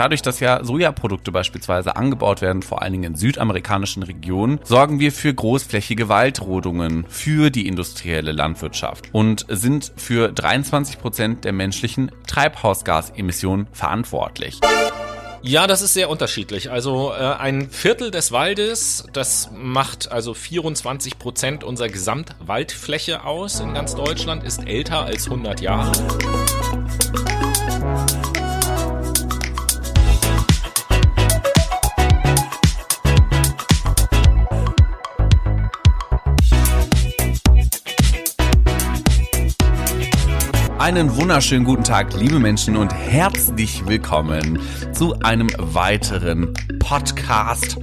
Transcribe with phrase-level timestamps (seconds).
[0.00, 5.12] Dadurch, dass ja Sojaprodukte beispielsweise angebaut werden, vor allen Dingen in südamerikanischen Regionen, sorgen wir
[5.12, 13.66] für großflächige Waldrodungen für die industrielle Landwirtschaft und sind für 23 Prozent der menschlichen Treibhausgasemissionen
[13.72, 14.60] verantwortlich.
[15.42, 16.70] Ja, das ist sehr unterschiedlich.
[16.70, 23.74] Also äh, ein Viertel des Waldes, das macht also 24 Prozent unserer Gesamtwaldfläche aus in
[23.74, 25.92] ganz Deutschland, ist älter als 100 Jahre.
[40.90, 44.58] Einen wunderschönen guten Tag, liebe Menschen, und herzlich willkommen
[44.92, 47.76] zu einem weiteren Podcast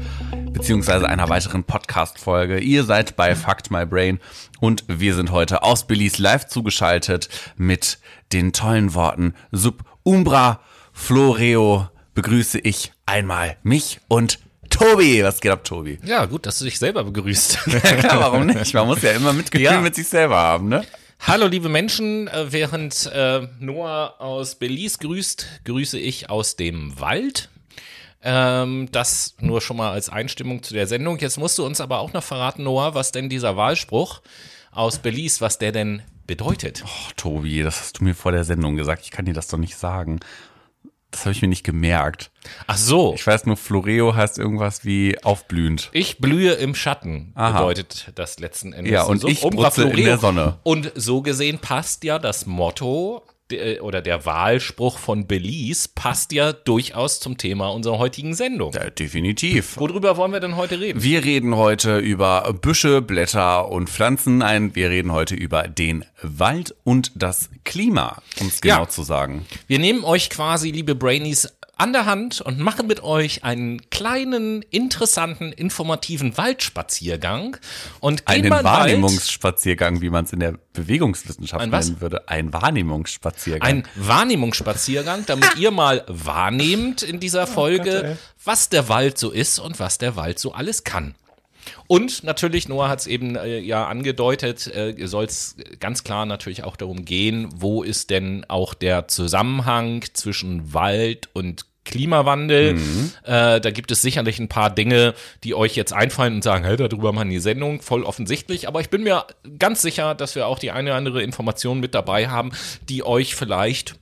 [0.52, 2.59] beziehungsweise einer weiteren Podcast-Folge.
[2.59, 4.20] Ihr seid bei Fact My Brain
[4.59, 7.97] und wir sind heute aus Belize live zugeschaltet mit
[8.33, 10.59] den tollen Worten Sub Umbra
[10.91, 15.23] Floreo begrüße ich einmal mich und Tobi.
[15.23, 15.97] Was geht ab, Tobi?
[16.03, 17.59] Ja, gut, dass du dich selber begrüßt.
[17.67, 18.73] Ja, klar, warum nicht?
[18.73, 19.80] Man muss ja immer Mitgefühl Ja.
[19.80, 20.83] mit sich selber haben, ne?
[21.19, 27.49] Hallo liebe Menschen, äh, während äh, Noah aus Belize grüßt, grüße ich aus dem Wald.
[28.23, 31.19] Ähm, das nur schon mal als Einstimmung zu der Sendung.
[31.19, 34.21] Jetzt musst du uns aber auch noch verraten, Noah, was denn dieser Wahlspruch
[34.71, 36.83] aus Belize, was der denn bedeutet.
[36.85, 39.03] Oh, Tobi, das hast du mir vor der Sendung gesagt.
[39.03, 40.19] Ich kann dir das doch nicht sagen.
[41.11, 42.31] Das habe ich mir nicht gemerkt.
[42.67, 45.89] Ach so, Ich weiß nur, Floreo heißt irgendwas wie aufblühend.
[45.94, 47.59] ich blühe im Schatten, Aha.
[47.59, 48.91] bedeutet das letzten Endes.
[48.94, 50.59] Ja, und So, ich Umbra brutzel in der Sonne.
[50.63, 53.23] Und so gesehen passt ja das Motto
[53.81, 58.73] oder der Wahlspruch von Belize passt ja durchaus zum Thema unserer heutigen Sendung.
[58.73, 59.78] Ja, definitiv.
[59.78, 61.02] Worüber wollen wir denn heute reden?
[61.02, 64.42] Wir reden heute über Büsche, Blätter und Pflanzen.
[64.42, 68.90] Ein, wir reden heute über den Wald und das Klima, um es genau Ja.
[68.90, 69.45] zu sagen.
[69.68, 74.61] Wir nehmen euch quasi, liebe Brainies, an der Hand und machen mit euch einen kleinen,
[74.64, 77.58] interessanten, informativen Waldspaziergang
[78.00, 78.64] und Einen den Wald.
[78.66, 81.88] Wahrnehmungsspaziergang, wie man es in der Bewegungswissenschaft Ein was?
[81.88, 82.28] nennen würde.
[82.28, 83.68] Ein Wahrnehmungsspaziergang.
[83.68, 89.80] Ein Wahrnehmungsspaziergang, damit ihr mal wahrnehmt in dieser Folge, was der Wald so ist und
[89.80, 91.16] was der Wald so alles kann.
[91.88, 96.63] Und natürlich, Noah hat es eben äh, ja angedeutet, äh, soll es ganz klar natürlich
[96.63, 102.78] auch darum gehen, wo ist denn auch der Zusammenhang zwischen Wald und Klimawandel.
[103.24, 106.75] Äh, da gibt es sicherlich ein paar Dinge, die euch jetzt einfallen und sagen, hey,
[106.75, 108.68] darüber machen die Sendung, voll offensichtlich.
[108.68, 109.25] Aber ich bin mir
[109.58, 112.52] ganz sicher, dass wir auch die eine oder andere Information mit dabei haben,
[112.90, 113.96] die euch vielleicht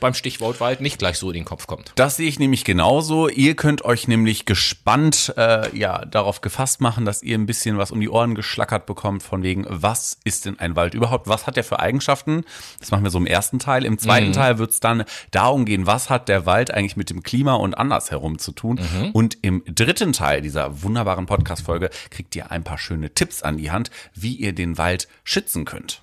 [0.00, 1.92] beim Stichwort Wald nicht gleich so in den Kopf kommt.
[1.94, 3.28] Das sehe ich nämlich genauso.
[3.28, 7.90] Ihr könnt euch nämlich gespannt äh, ja darauf gefasst machen, dass ihr ein bisschen was
[7.90, 11.28] um die Ohren geschlackert bekommt von wegen, was ist denn ein Wald überhaupt?
[11.28, 12.44] Was hat der für Eigenschaften?
[12.78, 13.84] Das machen wir so im ersten Teil.
[13.84, 17.22] Im zweiten Teil wird es dann darum gehen, was hat der Wald eigentlich mit dem
[17.22, 18.80] Klima und andersherum zu tun?
[19.12, 23.70] Und im dritten Teil dieser wunderbaren Podcast-Folge kriegt ihr ein paar schöne Tipps an die
[23.70, 26.02] Hand, wie ihr den Wald schützen könnt.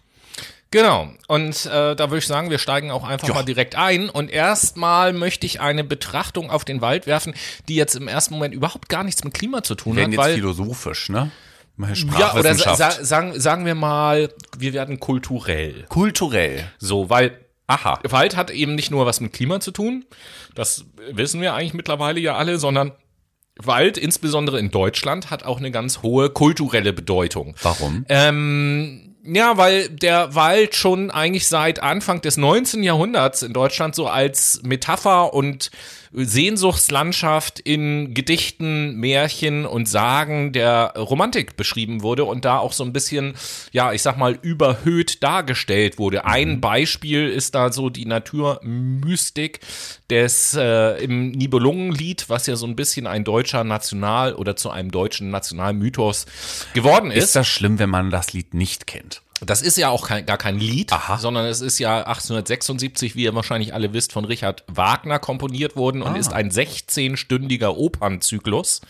[0.72, 1.09] Genau.
[1.28, 4.09] Und äh, da würde ich sagen, wir steigen auch einfach mal direkt ein.
[4.09, 7.33] Und erstmal möchte ich eine Betrachtung auf den Wald werfen,
[7.67, 10.25] die jetzt im ersten Moment überhaupt gar nichts mit Klima zu tun Wir werden hat,
[10.25, 11.31] jetzt weil philosophisch, ne?
[11.79, 15.85] Mal ja oder sa sagen sagen wir mal, wir werden kulturell.
[15.89, 16.72] Kulturell.
[16.79, 18.00] So, weil Aha.
[18.03, 20.06] Wald hat eben nicht nur was mit Klima zu tun,
[20.56, 22.94] das wissen wir eigentlich mittlerweile ja alle, sondern
[23.59, 27.56] Wald, insbesondere in Deutschland, hat auch eine ganz hohe kulturelle Bedeutung.
[27.61, 28.06] Warum?
[28.07, 32.83] Ähm, ja, weil der Wald schon eigentlich seit Anfang des 19.
[32.83, 35.69] Jahrhunderts in Deutschland so als Metapher und
[36.12, 42.94] Sehnsuchtslandschaft in Gedichten, Märchen und Sagen der Romantik beschrieben wurde und da auch so ein
[42.94, 43.34] bisschen,
[43.72, 46.25] ja, ich sag mal, überhöht dargestellt wurde.
[46.25, 49.59] Ein Beispiel ist da so die Naturmystik
[50.09, 54.91] des äh, im Nibelungenlied, was ja so ein bisschen ein deutscher National- oder zu einem
[54.91, 56.25] deutschen Nationalmythos
[56.74, 57.25] geworden ist.
[57.25, 59.22] Ist das schlimm, wenn man das Lied nicht kennt?
[59.46, 61.18] Das ist ja auch kein, gar kein Lied, Aha.
[61.20, 66.02] sondern es ist ja 1876, wie ihr wahrscheinlich alle wisst, von Richard Wagner komponiert worden
[66.02, 68.81] und ist ein 16-stündiger Opernzyklus,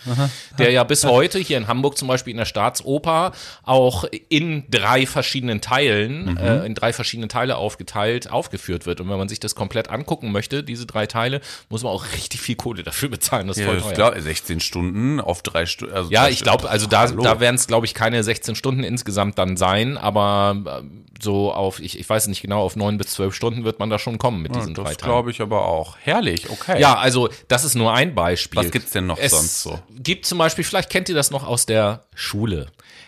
[0.58, 3.34] der ja bis heute hier in Hamburg zum Beispiel in der Staatsoper
[3.64, 9.02] auch in drei verschiedenen Teilen, äh, in drei verschiedene Teile aufgeteilt, aufgeführt wird.
[9.02, 12.40] Und wenn man sich das komplett angucken möchte, diese drei Teile, muss man auch richtig
[12.40, 13.48] viel Kohle dafür bezahlen.
[13.48, 13.94] Das ist Ja, voll teuer.
[13.94, 15.94] glaube, 16 Stunden auf drei Stunden.
[15.94, 17.22] Also Ja, ich glaube, also da, Hallo.
[17.22, 20.82] da werden es, glaube ich, keine 16 Stunden insgesamt dann sein, aber äh,
[21.22, 23.98] so auf, ich, ich weiß nicht genau, auf neun bis zwölf Stunden wird man da
[24.00, 25.12] schon kommen mit diesen drei das Teilen.
[25.12, 25.98] glaube ich aber auch.
[26.00, 26.80] Herrlich, okay.
[26.80, 28.60] Ja, also das ist nur ein Beispiel.
[28.64, 29.80] Was gibt's denn noch es sonst so?
[29.98, 32.68] Gibt zum Beispiel, vielleicht kennt ihr das noch aus der Schule.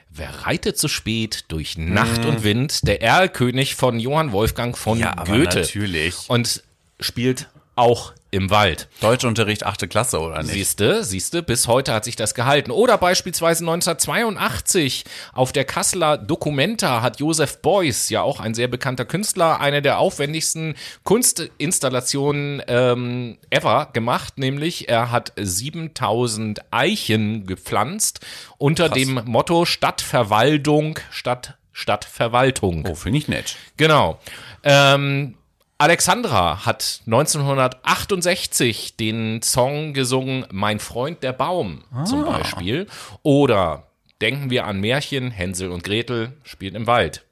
[0.09, 2.87] Wer reitet so spät durch Nacht und Wind?
[2.87, 5.59] Der Erlkönig von Johann Wolfgang von Ja, Goethe.
[5.59, 6.15] natürlich.
[6.29, 6.63] Und
[6.99, 8.87] spielt auch im Wald.
[9.01, 10.53] Deutschunterricht achte Klasse, oder nicht?
[10.53, 12.71] Siehste, siehste, bis heute hat sich das gehalten.
[12.71, 19.05] Oder beispielsweise 1982 auf der Kasseler Documenta hat Josef Beuys, ja auch ein sehr bekannter
[19.05, 28.19] Künstler, eine der aufwendigsten Kunstinstallationen ähm, ever gemacht, nämlich er hat 7000 Eichen gepflanzt
[28.57, 28.97] unter Krass.
[28.97, 32.85] dem Motto Stadtverwaltung statt Stadtverwaltung.
[32.89, 33.55] Oh, finde ich nett.
[33.77, 34.19] Genau.
[34.63, 35.35] Ähm,
[35.81, 42.85] Alexandra hat 1968 den Song gesungen Mein Freund der Baum zum Beispiel.
[43.23, 43.83] Oder
[44.19, 47.23] denken wir an Märchen, Hänsel und Gretel spielt im Wald.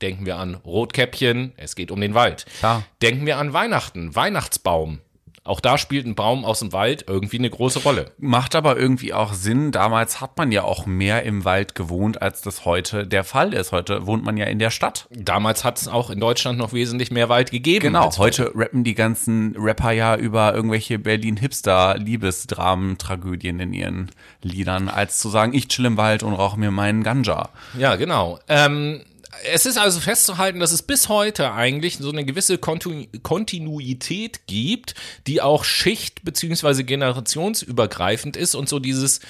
[0.00, 2.46] Denken wir an Rotkäppchen, es geht um den Wald.
[2.60, 2.82] Klar.
[3.02, 5.00] Denken wir an Weihnachten, Weihnachtsbaum.
[5.44, 8.12] Auch da spielt ein Baum aus dem Wald irgendwie eine große Rolle.
[8.18, 9.72] Macht aber irgendwie auch Sinn.
[9.72, 13.72] Damals hat man ja auch mehr im Wald gewohnt, als das heute der Fall ist.
[13.72, 15.08] Heute wohnt man ja in der Stadt.
[15.10, 17.86] Damals hat es auch in Deutschland noch wesentlich mehr Wald gegeben.
[17.86, 24.12] Genau, heute rappen die ganzen Rapper ja über irgendwelche Berlin-Hipster-Liebesdramen-Tragödien in ihren
[24.42, 27.48] Liedern, als zu sagen, ich chill im Wald und rauche mir meinen Ganja.
[27.76, 28.38] Ja, genau.
[28.48, 29.02] Ähm,
[29.52, 34.94] es ist also festzuhalten, dass es bis heute eigentlich so eine gewisse Kontu Kontinuität gibt,
[35.26, 39.20] die auch schicht- beziehungsweise generationsübergreifend ist und so dieses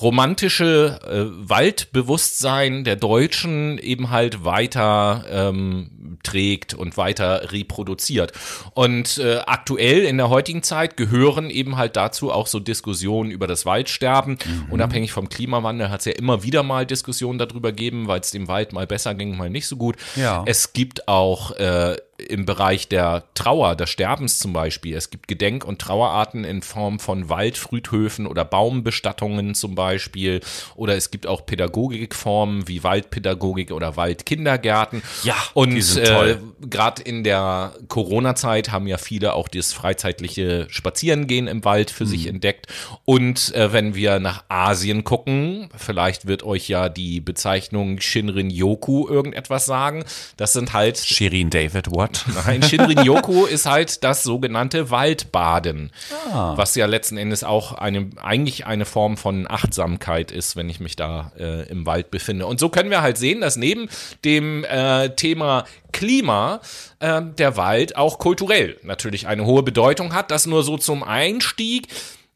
[0.00, 8.32] romantische äh, Waldbewusstsein der Deutschen eben halt weiter ähm, trägt und weiter reproduziert.
[8.74, 13.46] Und äh, aktuell in der heutigen Zeit gehören eben halt dazu auch so Diskussionen über
[13.46, 14.38] das Waldsterben.
[14.70, 18.48] Unabhängig vom Klimawandel hat es ja immer wieder mal Diskussionen darüber gegeben, weil es dem
[18.48, 19.96] Wald mal besser ging, mal nicht so gut.
[20.16, 20.42] Ja.
[20.46, 24.96] Es gibt auch äh, im Bereich der Trauer, des Sterbens zum Beispiel.
[24.96, 30.40] Es gibt Gedenk- und Trauerarten in Form von Waldfriedhöfen oder Baumbestattungen zum Beispiel.
[30.74, 35.02] Oder es gibt auch Pädagogikformen wie Waldpädagogik oder Waldkindergärten.
[35.24, 41.64] Ja, und äh, gerade in der Corona-Zeit haben ja viele auch das freizeitliche Spazierengehen im
[41.64, 42.08] Wald für Mhm.
[42.08, 42.66] sich entdeckt.
[43.04, 49.66] Und äh, wenn wir nach Asien gucken, vielleicht wird euch ja die Bezeichnung Shinrin-Yoku irgendetwas
[49.66, 50.04] sagen.
[50.36, 52.05] Das sind halt Shirin David, what?
[52.46, 55.90] Nein, Shinrin-Yoku ist halt das sogenannte Waldbaden,
[56.32, 60.96] was ja letzten Endes auch eine, eigentlich eine Form von Achtsamkeit ist, wenn ich mich
[60.96, 62.46] da äh, im Wald befinde.
[62.46, 63.88] Und so können wir halt sehen, dass neben
[64.24, 66.60] dem äh, Thema Klima
[67.00, 70.30] äh, der Wald auch kulturell natürlich eine hohe Bedeutung hat.
[70.30, 71.88] Das nur so zum Einstieg.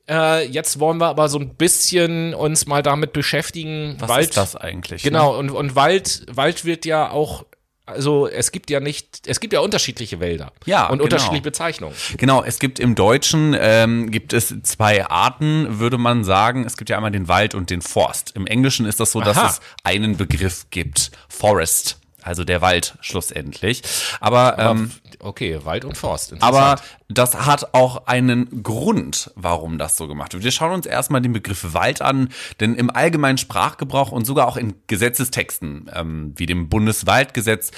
[0.08, 3.96] Äh, jetzt wollen wir aber so ein bisschen uns mal damit beschäftigen.
[4.00, 5.04] Was Wald, ist das eigentlich?
[5.04, 5.10] ne?
[5.10, 7.44] Genau, und, und Wald, Wald wird ja auch,
[7.90, 10.52] also es gibt ja nicht, es gibt ja unterschiedliche Wälder.
[10.64, 11.04] Ja, Und genau.
[11.04, 11.94] unterschiedliche Bezeichnungen.
[12.16, 16.64] Genau, es gibt im Deutschen ähm, gibt es zwei Arten, würde man sagen.
[16.64, 18.32] Es gibt ja einmal den Wald und den Forst.
[18.36, 19.46] Im Englischen ist das so, dass Aha.
[19.48, 23.82] es einen Begriff gibt, Forest, also der Wald schlussendlich.
[24.20, 24.90] Aber, ähm,
[25.20, 26.34] Okay, Wald und Forst.
[26.40, 30.44] aber das hat auch einen Grund, warum das so gemacht wird.
[30.44, 34.56] Wir schauen uns erstmal den Begriff Wald an, denn im allgemeinen Sprachgebrauch und sogar auch
[34.56, 37.70] in Gesetzestexten, ähm, wie dem Bundeswaldgesetz,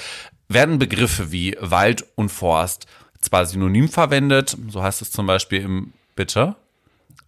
[0.47, 2.87] werden Begriffe wie Wald und Forst
[3.19, 6.55] zwar synonym verwendet, so heißt es zum Beispiel im Bitte.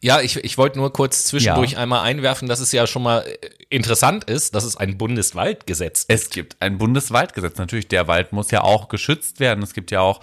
[0.05, 1.79] Ja, ich, ich wollte nur kurz zwischendurch Ja.
[1.79, 3.37] einmal einwerfen, dass es ja schon mal äh,
[3.69, 7.57] interessant ist, dass es ein Bundeswaldgesetz Es gibt ein Bundeswaldgesetz.
[7.57, 9.63] Natürlich, der Wald muss ja auch geschützt werden.
[9.63, 10.21] Es gibt ja auch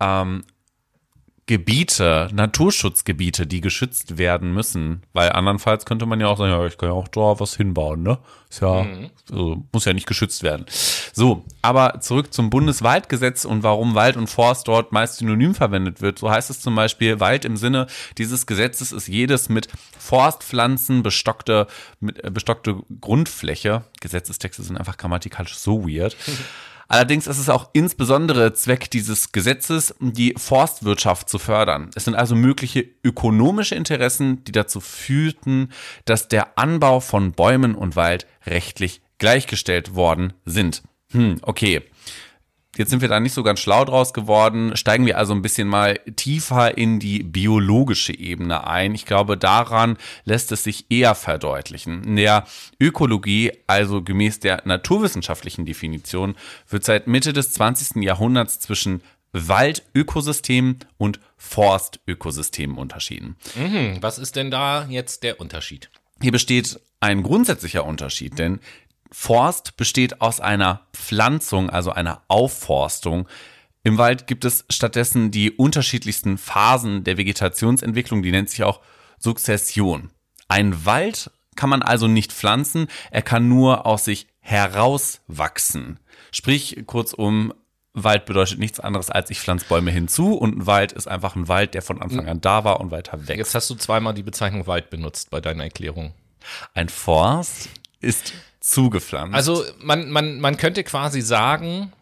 [0.00, 0.44] ähm,
[1.50, 5.02] Gebiete, Naturschutzgebiete, die geschützt werden müssen.
[5.12, 8.04] Weil andernfalls könnte man ja auch sagen, ja, ich kann ja auch da was hinbauen,
[8.04, 8.18] ne?
[8.48, 8.86] Ist ja,
[9.28, 10.64] also, muss ja nicht geschützt werden.
[11.12, 16.20] So, aber zurück zum Bundeswaldgesetz und warum Wald und Forst dort meist synonym verwendet wird.
[16.20, 19.66] So heißt es zum Beispiel, Wald im Sinne dieses Gesetzes ist jedes mit
[19.98, 21.66] Forstpflanzen bestockte,
[21.98, 23.82] mit, äh, bestockte Grundfläche.
[24.00, 26.16] Gesetzestexte sind einfach grammatikalisch so weird.
[26.90, 31.88] Allerdings ist es auch insbesondere Zweck dieses Gesetzes, die Forstwirtschaft zu fördern.
[31.94, 35.68] Es sind also mögliche ökonomische Interessen, die dazu führten,
[36.04, 40.82] dass der Anbau von Bäumen und Wald rechtlich gleichgestellt worden sind.
[41.12, 41.82] Hm, okay.
[42.76, 44.76] Jetzt sind wir da nicht so ganz schlau draus geworden.
[44.76, 48.94] Steigen wir also ein bisschen mal tiefer in die biologische Ebene ein.
[48.94, 52.04] Ich glaube, daran lässt es sich eher verdeutlichen.
[52.04, 52.46] In der
[52.78, 56.36] Ökologie, also gemäß der naturwissenschaftlichen Definition,
[56.68, 58.02] wird seit Mitte des 20.
[58.04, 63.36] Jahrhunderts zwischen Waldökosystemen und Forstökosystemen unterschieden.
[63.54, 65.90] Hm, was ist denn da jetzt der Unterschied?
[66.22, 68.60] Hier besteht ein grundsätzlicher Unterschied, denn
[69.12, 73.28] Forst besteht aus einer Pflanzung, also einer Aufforstung.
[73.82, 78.80] Im Wald gibt es stattdessen die unterschiedlichsten Phasen der Vegetationsentwicklung, die nennt sich auch
[79.18, 80.10] Sukzession.
[80.48, 85.98] Ein Wald kann man also nicht pflanzen, er kann nur aus sich herauswachsen.
[86.32, 87.52] Sprich, kurzum,
[87.92, 91.48] Wald bedeutet nichts anderes als ich pflanze Bäume hinzu und ein Wald ist einfach ein
[91.48, 93.38] Wald, der von Anfang an da war und weiter weg.
[93.38, 96.14] Jetzt hast du zweimal die Bezeichnung Wald benutzt bei deiner Erklärung.
[96.72, 97.68] Ein Forst
[98.00, 99.34] ist zugepflanzt.
[99.34, 101.92] Also man, man, man könnte quasi sagen,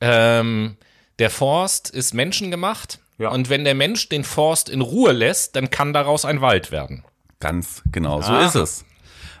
[0.00, 0.76] ähm,
[1.18, 3.30] der Forst ist menschengemacht Ja.
[3.30, 7.04] und wenn der Mensch den Forst in Ruhe lässt, dann kann daraus ein Wald werden.
[7.40, 8.46] Ganz genau, so Ah.
[8.46, 8.84] ist es.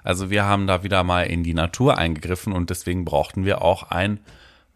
[0.02, 3.84] Also wir haben da wieder mal in die Natur eingegriffen und deswegen brauchten wir auch
[3.90, 4.20] einen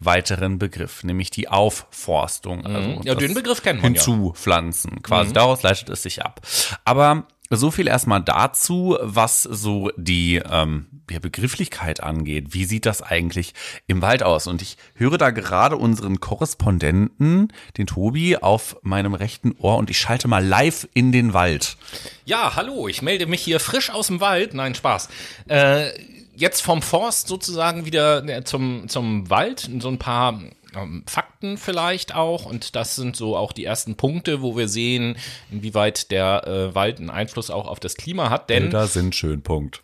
[0.01, 2.67] weiteren Begriff, nämlich die Aufforstung.
[2.67, 3.03] Also Mhm.
[3.05, 3.73] Ja, das den Begriff ja.
[3.73, 3.81] Mhm.
[3.81, 5.03] Hinzupflanzen.
[5.03, 6.43] Quasi daraus leitet es sich ab.
[6.85, 12.55] Aber so viel erstmal dazu, was so die ähm, ja, Begrifflichkeit angeht.
[12.55, 13.55] Wie sieht das eigentlich
[13.87, 14.47] im Wald aus?
[14.47, 19.99] Und ich höre da gerade unseren Korrespondenten, den Tobi, auf meinem rechten Ohr und ich
[19.99, 21.77] schalte mal live in den Wald.
[22.25, 24.55] Ja, hallo, ich melde mich hier frisch aus dem Wald.
[24.55, 25.09] Nein, Spaß.
[25.49, 25.91] Äh,
[26.37, 29.71] jetzt vom Forst sozusagen wieder äh, zum, zum Wald.
[29.81, 30.41] So ein paar
[30.77, 32.45] ähm, Fakten vielleicht auch.
[32.47, 35.17] Und das sind so auch die ersten Punkte, wo wir sehen,
[35.51, 38.51] inwieweit der äh, Wald einen Einfluss auch auf das Klima hat.
[38.51, 39.83] Denn, Wälder sind schön, Punkt.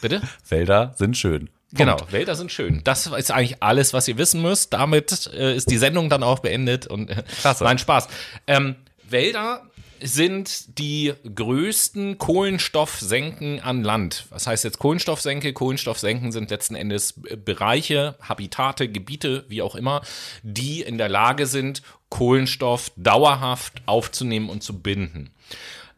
[0.00, 0.22] Bitte?
[0.48, 1.50] Wälder sind schön.
[1.72, 2.80] Genau, Wälder sind schön.
[2.84, 4.72] Das ist eigentlich alles, was ihr wissen müsst.
[4.72, 7.64] Damit äh, ist die Sendung dann auch beendet und äh, Klasse.
[7.64, 8.08] Nein, Spaß.
[8.46, 8.76] Ähm,
[9.08, 9.62] Wälder
[10.00, 14.26] sind die größten Kohlenstoffsenken an Land.
[14.30, 15.52] Was heißt jetzt Kohlenstoffsenke?
[15.52, 20.02] Kohlenstoffsenken sind letzten Endes äh, Bereiche, Habitate, Gebiete, wie auch immer,
[20.42, 25.30] die in der Lage sind, Kohlenstoff dauerhaft aufzunehmen und zu binden.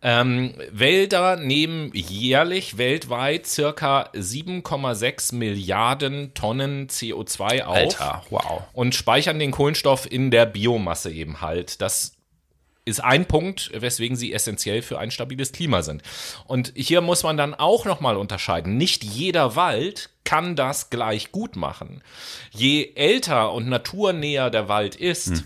[0.00, 8.62] Ähm, Wälder nehmen jährlich weltweit circa 7,6 Milliarden Tonnen CO2 auf Alter, wow.
[8.74, 11.80] und speichern den Kohlenstoff in der Biomasse eben halt.
[11.80, 12.12] Das
[12.84, 16.02] ist ein Punkt, weswegen sie essentiell für ein stabiles Klima sind.
[16.46, 18.76] Und hier muss man dann auch nochmal unterscheiden.
[18.76, 22.02] Nicht jeder Wald kann das gleich gut machen.
[22.50, 25.44] Je älter und naturnäher der Wald ist,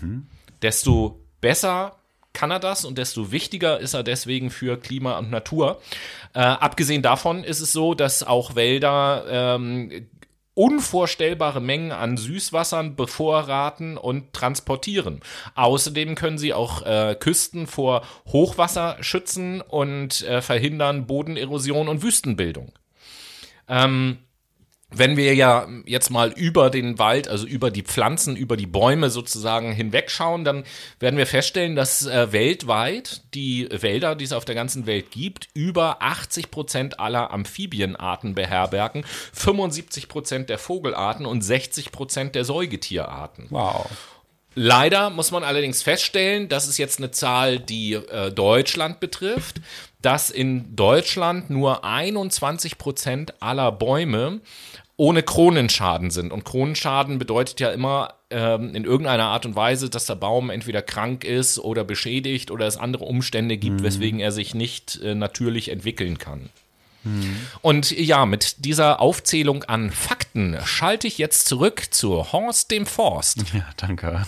[0.61, 1.97] desto besser
[2.33, 5.81] kann er das und desto wichtiger ist er deswegen für Klima und Natur.
[6.33, 10.07] Äh, abgesehen davon ist es so, dass auch Wälder ähm,
[10.55, 15.21] unvorstellbare Mengen an Süßwassern bevorraten und transportieren.
[15.55, 22.71] Außerdem können sie auch äh, Küsten vor Hochwasser schützen und äh, verhindern Bodenerosion und Wüstenbildung.
[23.67, 24.19] Ähm,
[24.95, 29.09] wenn wir ja jetzt mal über den Wald, also über die Pflanzen, über die Bäume
[29.09, 30.63] sozusagen hinwegschauen, dann
[30.99, 35.49] werden wir feststellen, dass äh, weltweit die Wälder, die es auf der ganzen Welt gibt,
[35.53, 43.47] über 80 Prozent aller Amphibienarten beherbergen, 75 Prozent der Vogelarten und 60 Prozent der Säugetierarten.
[43.49, 43.89] Wow.
[44.55, 49.61] Leider muss man allerdings feststellen, das ist jetzt eine Zahl, die äh, Deutschland betrifft,
[50.01, 54.41] dass in Deutschland nur 21 Prozent aller Bäume
[54.95, 56.31] ohne Kronenschaden sind.
[56.31, 60.81] Und Kronenschaden bedeutet ja immer ähm, in irgendeiner Art und Weise, dass der Baum entweder
[60.81, 65.69] krank ist oder beschädigt oder es andere Umstände gibt, weswegen er sich nicht äh, natürlich
[65.69, 66.49] entwickeln kann.
[67.61, 73.43] Und ja, mit dieser Aufzählung an Fakten schalte ich jetzt zurück zu Horst dem Forst.
[73.53, 74.25] Ja, danke.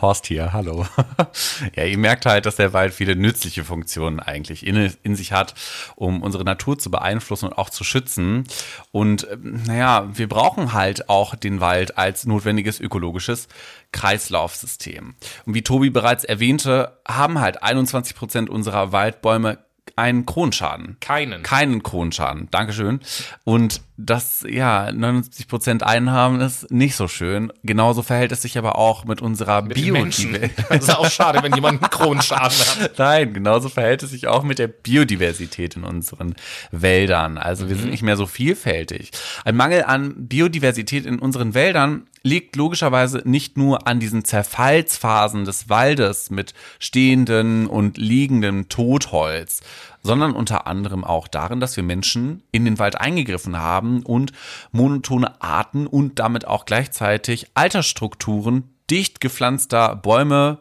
[0.00, 0.86] Horst hier, hallo.
[1.74, 5.54] ja, ihr merkt halt, dass der Wald viele nützliche Funktionen eigentlich in, in sich hat,
[5.94, 8.44] um unsere Natur zu beeinflussen und auch zu schützen.
[8.92, 13.48] Und ähm, naja, wir brauchen halt auch den Wald als notwendiges ökologisches
[13.92, 15.14] Kreislaufsystem.
[15.46, 19.58] Und wie Tobi bereits erwähnte, haben halt 21 Prozent unserer Waldbäume
[19.94, 20.96] einen Kronenschaden.
[21.00, 21.42] Keinen.
[21.42, 22.48] Keinen Kronenschaden.
[22.50, 23.00] Dankeschön.
[23.44, 27.52] Und dass, ja, 79 Prozent einen haben, ist nicht so schön.
[27.62, 30.32] Genauso verhält es sich aber auch mit unserer Menschen.
[30.32, 30.50] Biodiversität.
[30.68, 32.92] Das ist auch schade, wenn jemand einen Kronenschaden hat.
[32.98, 36.34] Nein, genauso verhält es sich auch mit der Biodiversität in unseren
[36.70, 37.38] Wäldern.
[37.38, 39.12] Also wir sind nicht mehr so vielfältig.
[39.44, 45.68] Ein Mangel an Biodiversität in unseren Wäldern liegt logischerweise nicht nur an diesen Zerfallsphasen des
[45.68, 49.62] Waldes mit stehendem und liegendem Totholz,
[50.06, 54.32] sondern unter anderem auch darin, dass wir Menschen in den Wald eingegriffen haben und
[54.72, 60.58] monotone Arten und damit auch gleichzeitig Altersstrukturen dicht gepflanzter Bäume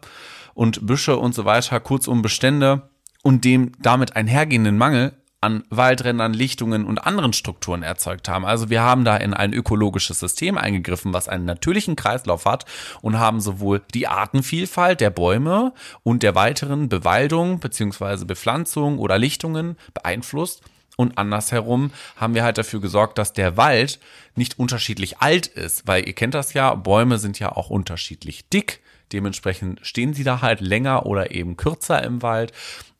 [0.54, 2.90] und Büsche und so weiter, kurzum Bestände
[3.24, 5.14] und dem damit einhergehenden Mangel
[5.46, 8.46] an Waldrändern, Lichtungen und anderen Strukturen erzeugt haben.
[8.46, 12.66] Also wir haben da in ein ökologisches System eingegriffen, was einen natürlichen Kreislauf hat
[13.04, 15.72] und haben sowohl die Artenvielfalt der Bäume
[16.02, 20.64] und der weiteren Bewaldung beziehungsweise Bepflanzung oder Lichtungen beeinflusst.
[20.98, 24.00] Und andersherum haben wir halt dafür gesorgt, dass der Wald
[24.36, 28.82] nicht unterschiedlich alt ist, weil ihr kennt das ja, Bäume sind ja auch unterschiedlich dick.
[29.14, 32.52] Dementsprechend stehen sie da halt länger oder eben kürzer im Wald.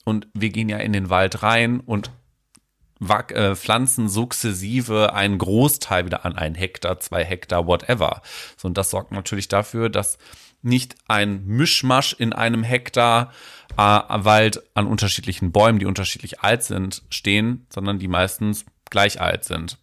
[0.04, 2.12] Und wir gehen ja in den Wald rein und
[3.10, 8.22] äh, pflanzen sukzessive einen Großteil wieder an einen Hektar, zwei Hektar, whatever.
[8.58, 10.18] So, und das sorgt natürlich dafür, dass
[10.62, 13.32] nicht ein Mischmasch in einem Hektar
[13.78, 19.44] äh, Wald an unterschiedlichen Bäumen, die unterschiedlich alt sind, stehen, sondern die meistens gleich alt
[19.44, 19.78] sind.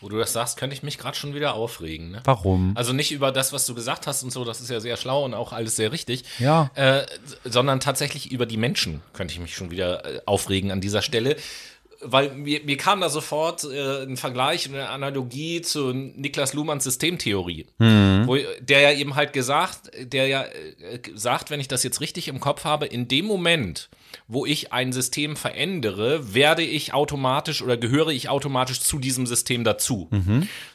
[0.00, 2.10] Wo du das sagst, könnte ich mich gerade schon wieder aufregen.
[2.10, 2.20] Ne?
[2.24, 2.72] Warum?
[2.76, 5.24] Also nicht über das, was du gesagt hast und so, das ist ja sehr schlau
[5.24, 6.24] und auch alles sehr richtig.
[6.38, 6.70] Ja.
[6.74, 7.06] Äh,
[7.44, 11.36] sondern tatsächlich über die Menschen könnte ich mich schon wieder äh, aufregen an dieser Stelle.
[12.00, 17.66] Weil mir, mir kam da sofort äh, ein Vergleich, eine Analogie zu Niklas Luhmanns Systemtheorie,
[17.78, 22.28] wo der ja eben halt gesagt, der ja äh, sagt, wenn ich das jetzt richtig
[22.28, 23.88] im Kopf habe, in dem Moment,
[24.28, 29.64] wo ich ein System verändere, werde ich automatisch oder gehöre ich automatisch zu diesem System
[29.64, 30.08] dazu.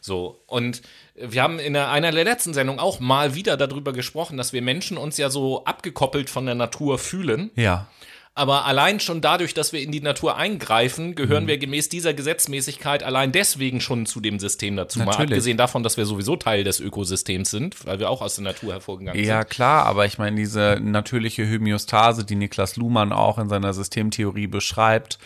[0.01, 0.81] So und
[1.15, 4.97] wir haben in einer der letzten Sendungen auch mal wieder darüber gesprochen, dass wir Menschen
[4.97, 7.51] uns ja so abgekoppelt von der Natur fühlen.
[7.55, 7.87] Ja.
[8.33, 11.15] Aber allein schon dadurch, dass wir in die Natur eingreifen, Mhm.
[11.15, 14.99] gehören wir gemäß dieser Gesetzmäßigkeit allein deswegen schon zu dem System dazu.
[14.99, 15.31] Mal Natürlich.
[15.31, 18.71] abgesehen davon, dass wir sowieso Teil des Ökosystems sind, weil wir auch aus der Natur
[18.73, 19.49] hervorgegangen Ja, sind.
[19.49, 25.19] klar, aber ich meine, diese natürliche Homöostase, die Niklas Luhmann auch in seiner Systemtheorie beschreibt,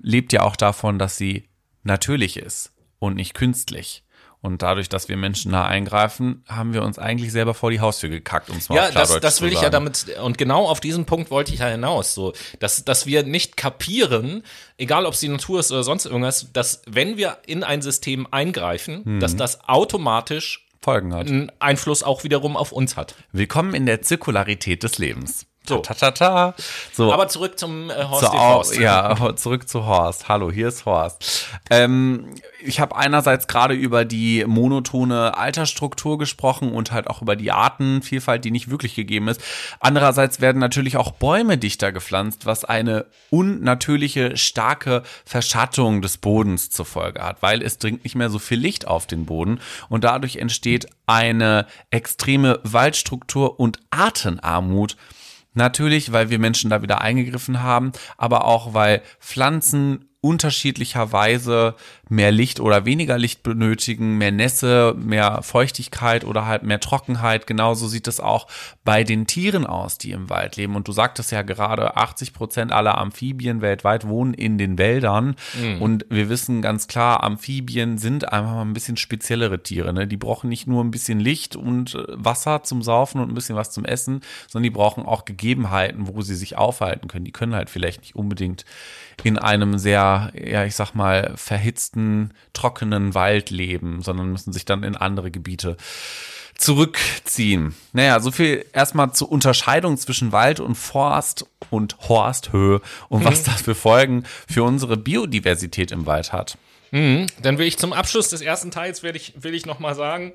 [0.00, 1.44] lebt ja auch davon, dass sie
[1.82, 4.02] natürlich ist und nicht künstlich.
[4.46, 8.08] Und dadurch, dass wir Menschen da eingreifen, haben wir uns eigentlich selber vor die Haustür
[8.10, 11.04] gekackt, um es mal Ja, das, das will ich ja damit, und genau auf diesen
[11.04, 14.44] Punkt wollte ich ja hinaus, so, dass, dass wir nicht kapieren,
[14.78, 18.28] egal ob es die Natur ist oder sonst irgendwas, dass wenn wir in ein System
[18.30, 19.20] eingreifen, Mhm.
[19.20, 21.26] dass das automatisch Folgen hat.
[21.26, 23.16] einen Einfluss auch wiederum auf uns hat.
[23.32, 25.45] Willkommen in der Zirkularität des Lebens.
[25.68, 25.78] So.
[25.78, 26.54] Ta, ta, ta.
[26.92, 27.12] So.
[27.12, 28.24] Aber zurück zum äh, Horst.
[28.26, 28.76] Au- Forst.
[28.78, 30.28] Ja, zurück zu Horst.
[30.28, 31.46] Hallo, hier ist Horst.
[31.70, 32.26] Ähm,
[32.64, 38.44] ich habe einerseits gerade über die monotone Altersstruktur gesprochen und halt auch über die Artenvielfalt,
[38.44, 39.40] die nicht wirklich gegeben ist.
[39.80, 46.86] Andererseits werden natürlich auch Bäume dichter gepflanzt, was eine unnatürliche, starke Verschattung des Bodens zur
[46.86, 50.36] Folge hat, weil es dringt nicht mehr so viel Licht auf den Boden und dadurch
[50.36, 54.96] entsteht eine extreme Waldstruktur und Artenarmut.
[55.56, 61.74] Natürlich, weil wir Menschen da wieder eingegriffen haben, aber auch weil Pflanzen unterschiedlicherweise
[62.08, 67.46] mehr Licht oder weniger Licht benötigen, mehr Nässe, mehr Feuchtigkeit oder halt mehr Trockenheit.
[67.46, 68.46] Genauso sieht es auch
[68.84, 70.76] bei den Tieren aus, die im Wald leben.
[70.76, 75.34] Und du sagtest ja gerade, 80 Prozent aller Amphibien weltweit wohnen in den Wäldern.
[75.80, 79.92] Und wir wissen ganz klar, Amphibien sind einfach mal ein bisschen speziellere Tiere.
[79.92, 80.06] Ne?
[80.06, 83.56] Die brauchen nicht nur ein bisschen Licht und äh, Wasser zum Saufen und ein bisschen
[83.56, 87.24] was zum Essen, sondern die brauchen auch Gegebenheiten, wo sie sich aufhalten können.
[87.24, 88.64] Die können halt vielleicht nicht unbedingt
[89.24, 91.95] in einem sehr, ja, ich sag mal, verhitzten,
[92.52, 95.76] trockenen Wald leben, sondern müssen sich dann in andere Gebiete
[96.56, 97.74] zurückziehen.
[97.92, 103.62] Naja, so viel erstmal zur Unterscheidung zwischen Wald und Forst und Horsthöhe und was das
[103.62, 106.56] für Folgen für unsere Biodiversität im Wald hat.
[107.42, 110.32] Dann will ich zum Abschluss des ersten Teils will ich, will ich noch mal sagen,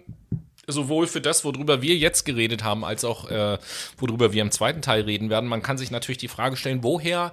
[0.67, 3.57] sowohl für das, worüber wir jetzt geredet haben, als auch äh,
[3.97, 7.31] worüber wir im zweiten Teil reden werden, man kann sich natürlich die Frage stellen, woher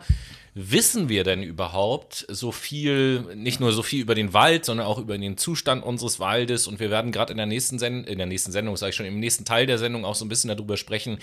[0.61, 4.99] wissen wir denn überhaupt so viel, nicht nur so viel über den Wald, sondern auch
[4.99, 8.27] über den Zustand unseres Waldes und wir werden gerade in der nächsten Sendung, in der
[8.27, 10.77] nächsten Sendung, sage ich schon, im nächsten Teil der Sendung auch so ein bisschen darüber
[10.77, 11.19] sprechen,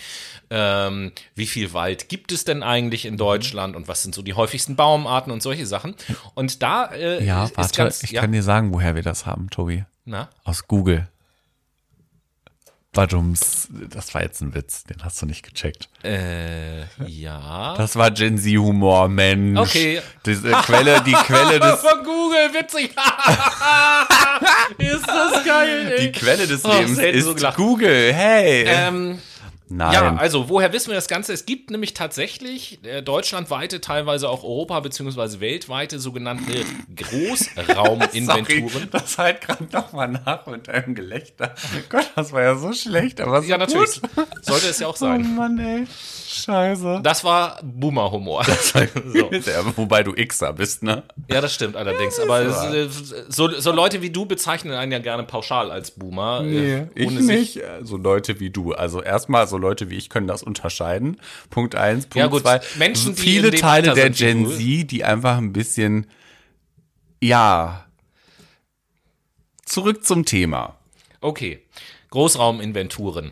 [0.49, 4.35] ähm, wie viel Wald gibt es denn eigentlich in Deutschland und was sind so die
[4.35, 5.95] häufigsten Baumarten und solche Sachen.
[6.33, 9.25] Und da äh, Ja, ist warte, ganz, ich ja, kann dir sagen, woher wir das
[9.25, 9.83] haben, Tobi.
[10.05, 10.29] na?
[10.45, 11.09] Aus Google.
[12.95, 15.89] Badums, das war jetzt ein Witz, den hast du nicht gecheckt.
[16.03, 17.75] Äh, ja.
[17.77, 19.59] Das war Gen Z Humor, Mensch.
[19.59, 20.01] Okay.
[20.25, 22.91] Diese Quelle, die Quelle des Von Google, witzig.
[24.77, 26.05] ist das geil, ey.
[26.07, 27.49] Die Quelle des Oh, Lebens ist so.
[27.55, 28.13] Google.
[28.13, 28.63] Hey.
[28.67, 29.19] Ähm,
[29.67, 29.93] Nein.
[29.93, 31.33] ja, also woher wissen wir das Ganze?
[31.33, 35.39] Es gibt nämlich tatsächlich äh, deutschlandweite, teilweise auch Europa- bzw.
[35.39, 36.63] weltweite sogenannte
[36.95, 38.69] Großrauminventuren.
[38.69, 41.55] Sorry, das halt gerade nochmal nach mit deinem Gelächter.
[41.89, 44.01] Gott, das war ja so schlecht, aber so Ja, natürlich.
[44.01, 44.27] Gut.
[44.41, 45.35] Sollte es ja auch Oh sein.
[45.35, 45.85] Mann, ey.
[46.43, 46.99] Scheiße.
[47.03, 48.43] Das war Boomer-Humor.
[48.45, 48.79] So.
[49.45, 51.03] Ja, wobei du Xer bist, ne?
[51.29, 52.19] Ja, das stimmt allerdings.
[52.19, 52.87] Aber äh,
[53.29, 56.41] so, so Leute wie du bezeichnen einen ja gerne pauschal als Boomer.
[56.43, 57.59] äh, ich nicht.
[57.83, 58.73] So Leute wie du.
[58.73, 61.19] Also erstmal, so Leute wie ich können das unterscheiden.
[61.49, 62.05] Punkt eins.
[62.05, 62.41] Punkt Ja, gut.
[62.41, 62.59] zwei.
[62.77, 64.47] Menschen, die viele Teile der Gen.
[64.49, 66.07] Z, die einfach ein bisschen,
[67.21, 67.85] ja,
[69.65, 70.75] zurück zum Thema.
[71.21, 71.61] Okay,
[72.11, 73.31] Großrauminventuren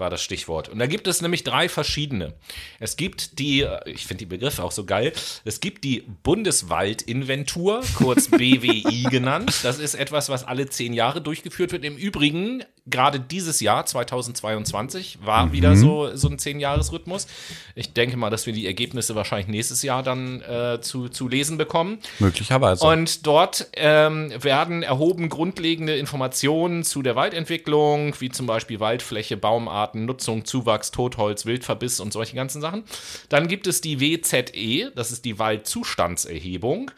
[0.00, 0.68] war das Stichwort.
[0.68, 2.34] Und da gibt es nämlich drei verschiedene.
[2.80, 5.12] Es gibt die, ich finde die Begriffe auch so geil,
[5.44, 9.60] es gibt die Bundeswaldinventur, kurz BWI genannt.
[9.62, 11.84] Das ist etwas, was alle zehn Jahre durchgeführt wird.
[11.84, 17.26] Im Übrigen, gerade dieses Jahr, 2022, war wieder so, so ein Zehn-Jahres-Rhythmus.
[17.74, 21.58] Ich denke mal, dass wir die Ergebnisse wahrscheinlich nächstes Jahr dann äh, zu, zu lesen
[21.58, 21.98] bekommen.
[22.18, 22.84] Möglicherweise.
[22.86, 29.87] Und dort ähm, werden erhoben grundlegende Informationen zu der Waldentwicklung, wie zum Beispiel Waldfläche, Baumarten
[29.88, 32.84] Arten, Nutzung, Zuwachs, Totholz, Wildverbiss und solche ganzen Sachen.
[33.28, 36.90] Dann gibt es die WZE, das ist die Waldzustandserhebung.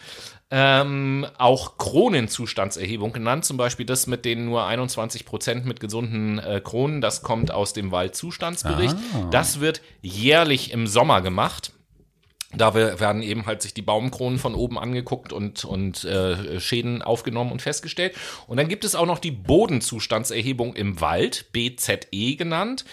[0.53, 6.61] Ähm, auch Kronenzustandserhebung genannt, zum Beispiel das mit den nur 21 Prozent mit gesunden äh,
[6.63, 8.97] Kronen, das kommt aus dem Waldzustandsbericht.
[9.15, 9.29] Ah.
[9.31, 11.73] Das wird jährlich im Sommer gemacht.
[12.53, 17.53] Da werden eben halt sich die Baumkronen von oben angeguckt und, und äh, Schäden aufgenommen
[17.53, 18.17] und festgestellt.
[18.49, 22.85] Und dann gibt es auch noch die Bodenzustandserhebung im Wald, BZE genannt.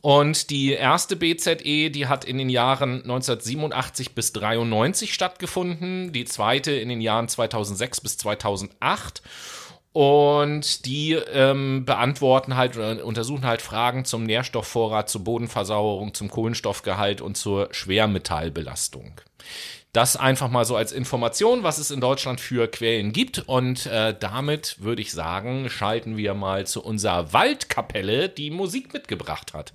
[0.00, 6.72] Und die erste BZE, die hat in den Jahren 1987 bis 93 stattgefunden, die zweite
[6.72, 9.22] in den Jahren 2006 bis 2008.
[9.94, 17.20] Und die ähm, beantworten halt oder untersuchen halt Fragen zum Nährstoffvorrat, zur Bodenversauerung, zum Kohlenstoffgehalt
[17.20, 19.20] und zur Schwermetallbelastung.
[19.92, 23.44] Das einfach mal so als Information, was es in Deutschland für Quellen gibt.
[23.46, 29.54] Und äh, damit würde ich sagen, schalten wir mal zu unserer Waldkapelle, die Musik mitgebracht
[29.54, 29.74] hat.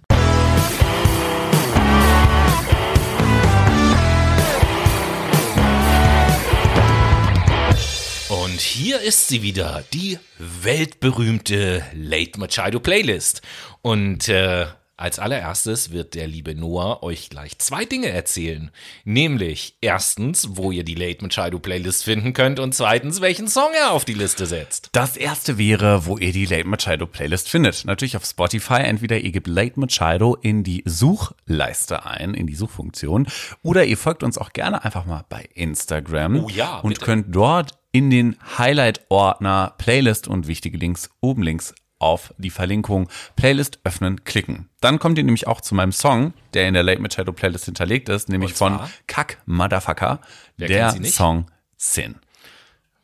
[8.29, 13.41] Und hier ist sie wieder, die weltberühmte Late Machado Playlist.
[13.81, 14.67] Und äh,
[14.99, 18.69] als allererstes wird der liebe Noah euch gleich zwei Dinge erzählen.
[19.05, 23.91] Nämlich erstens, wo ihr die Late Machado Playlist finden könnt und zweitens, welchen Song er
[23.91, 24.89] auf die Liste setzt.
[24.91, 27.85] Das erste wäre, wo ihr die Late Machado Playlist findet.
[27.85, 28.81] Natürlich auf Spotify.
[28.81, 33.27] Entweder ihr gebt Late Machado in die Suchleiste ein, in die Suchfunktion,
[33.63, 36.43] oder ihr folgt uns auch gerne einfach mal bei Instagram.
[36.43, 36.79] Oh ja.
[36.79, 43.09] Und könnt dort in den Highlight-Ordner Playlist und wichtige Links oben links auf die Verlinkung
[43.35, 44.69] Playlist öffnen klicken.
[44.81, 48.09] Dann kommt ihr nämlich auch zu meinem Song, der in der Late Machado Playlist hinterlegt
[48.09, 50.21] ist, nämlich von Kack Motherfucker,
[50.57, 51.45] Wer der Song
[51.77, 52.15] Sin.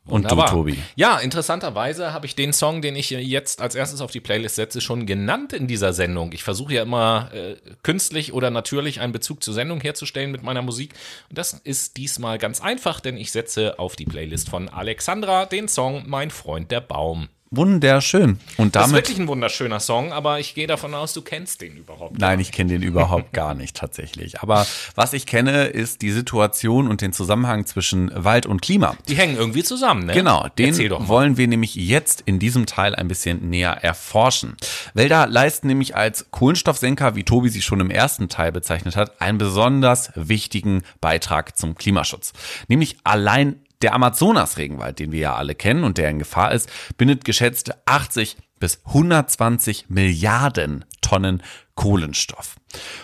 [0.07, 0.45] Und Wunderbar.
[0.45, 0.77] du, Tobi.
[0.95, 4.79] Ja, interessanterweise habe ich den Song, den ich jetzt als erstes auf die Playlist setze,
[4.79, 6.31] schon genannt in dieser Sendung.
[6.31, 10.61] Ich versuche ja immer äh, künstlich oder natürlich einen Bezug zur Sendung herzustellen mit meiner
[10.61, 10.93] Musik.
[11.29, 15.67] Und das ist diesmal ganz einfach, denn ich setze auf die Playlist von Alexandra den
[15.67, 17.29] Song Mein Freund der Baum.
[17.55, 18.39] Wunderschön.
[18.57, 21.61] Und damit, das ist wirklich ein wunderschöner Song, aber ich gehe davon aus, du kennst
[21.61, 24.41] den überhaupt Nein, ich kenne den überhaupt gar nicht tatsächlich.
[24.41, 24.65] Aber
[24.95, 28.95] was ich kenne, ist die Situation und den Zusammenhang zwischen Wald und Klima.
[29.07, 30.13] Die hängen irgendwie zusammen, ne?
[30.13, 30.75] Genau, den
[31.07, 34.55] wollen wir nämlich jetzt in diesem Teil ein bisschen näher erforschen.
[34.93, 39.37] Wälder leisten nämlich als Kohlenstoffsenker, wie Tobi sie schon im ersten Teil bezeichnet hat, einen
[39.37, 42.33] besonders wichtigen Beitrag zum Klimaschutz.
[42.67, 47.25] Nämlich allein der Amazonas-Regenwald, den wir ja alle kennen und der in Gefahr ist, bindet
[47.25, 51.43] geschätzte 80 bis 120 Milliarden Tonnen
[51.75, 52.55] Kohlenstoff.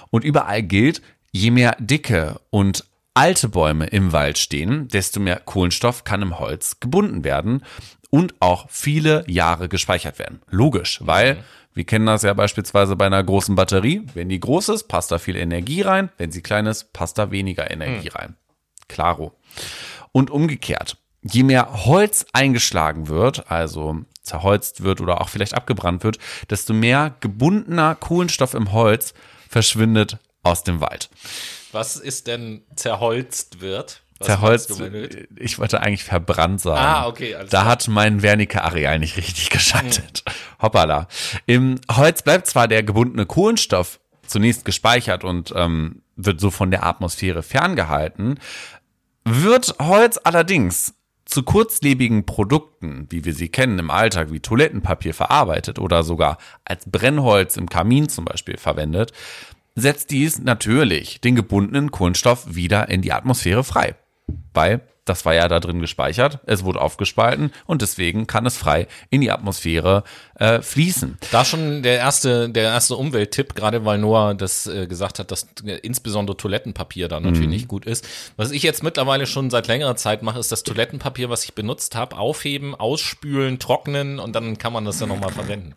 [0.09, 6.03] Und überall gilt, je mehr dicke und alte Bäume im Wald stehen, desto mehr Kohlenstoff
[6.03, 7.63] kann im Holz gebunden werden
[8.09, 10.41] und auch viele Jahre gespeichert werden.
[10.49, 11.39] Logisch, weil mhm.
[11.73, 14.03] wir kennen das ja beispielsweise bei einer großen Batterie.
[14.13, 16.09] Wenn die groß ist, passt da viel Energie rein.
[16.17, 18.15] Wenn sie klein ist, passt da weniger Energie mhm.
[18.15, 18.35] rein.
[18.87, 19.33] Klaro.
[20.11, 26.17] Und umgekehrt, je mehr Holz eingeschlagen wird, also zerholzt wird oder auch vielleicht abgebrannt wird,
[26.49, 29.13] desto mehr gebundener Kohlenstoff im Holz
[29.49, 31.09] verschwindet aus dem Wald.
[31.71, 34.01] Was ist denn zerholzt wird?
[34.19, 34.81] Was zerholzt,
[35.35, 36.79] ich wollte eigentlich verbrannt sagen.
[36.79, 37.31] Ah, okay.
[37.33, 37.65] da klar.
[37.65, 40.23] hat mein Wernicke-Areal nicht richtig geschaltet.
[40.25, 40.33] Hm.
[40.61, 41.07] Hoppala.
[41.47, 46.85] Im Holz bleibt zwar der gebundene Kohlenstoff zunächst gespeichert und ähm, wird so von der
[46.85, 48.39] Atmosphäre ferngehalten,
[49.25, 50.93] wird Holz allerdings
[51.25, 56.89] zu kurzlebigen Produkten, wie wir sie kennen im Alltag, wie Toilettenpapier verarbeitet oder sogar als
[56.89, 59.13] Brennholz im Kamin zum Beispiel verwendet,
[59.75, 63.95] setzt dies natürlich den gebundenen Kohlenstoff wieder in die Atmosphäre frei.
[64.53, 68.87] Weil das war ja da drin gespeichert, es wurde aufgespalten und deswegen kann es frei
[69.09, 70.03] in die Atmosphäre
[70.35, 71.17] äh, fließen.
[71.31, 75.47] Da schon der erste, der erste Umwelttipp, gerade weil Noah das äh, gesagt hat, dass
[75.65, 77.53] äh, insbesondere Toilettenpapier da natürlich mhm.
[77.53, 78.07] nicht gut ist.
[78.37, 81.95] Was ich jetzt mittlerweile schon seit längerer Zeit mache, ist das Toilettenpapier, was ich benutzt
[81.95, 85.75] habe, aufheben, ausspülen, trocknen und dann kann man das ja nochmal verwenden.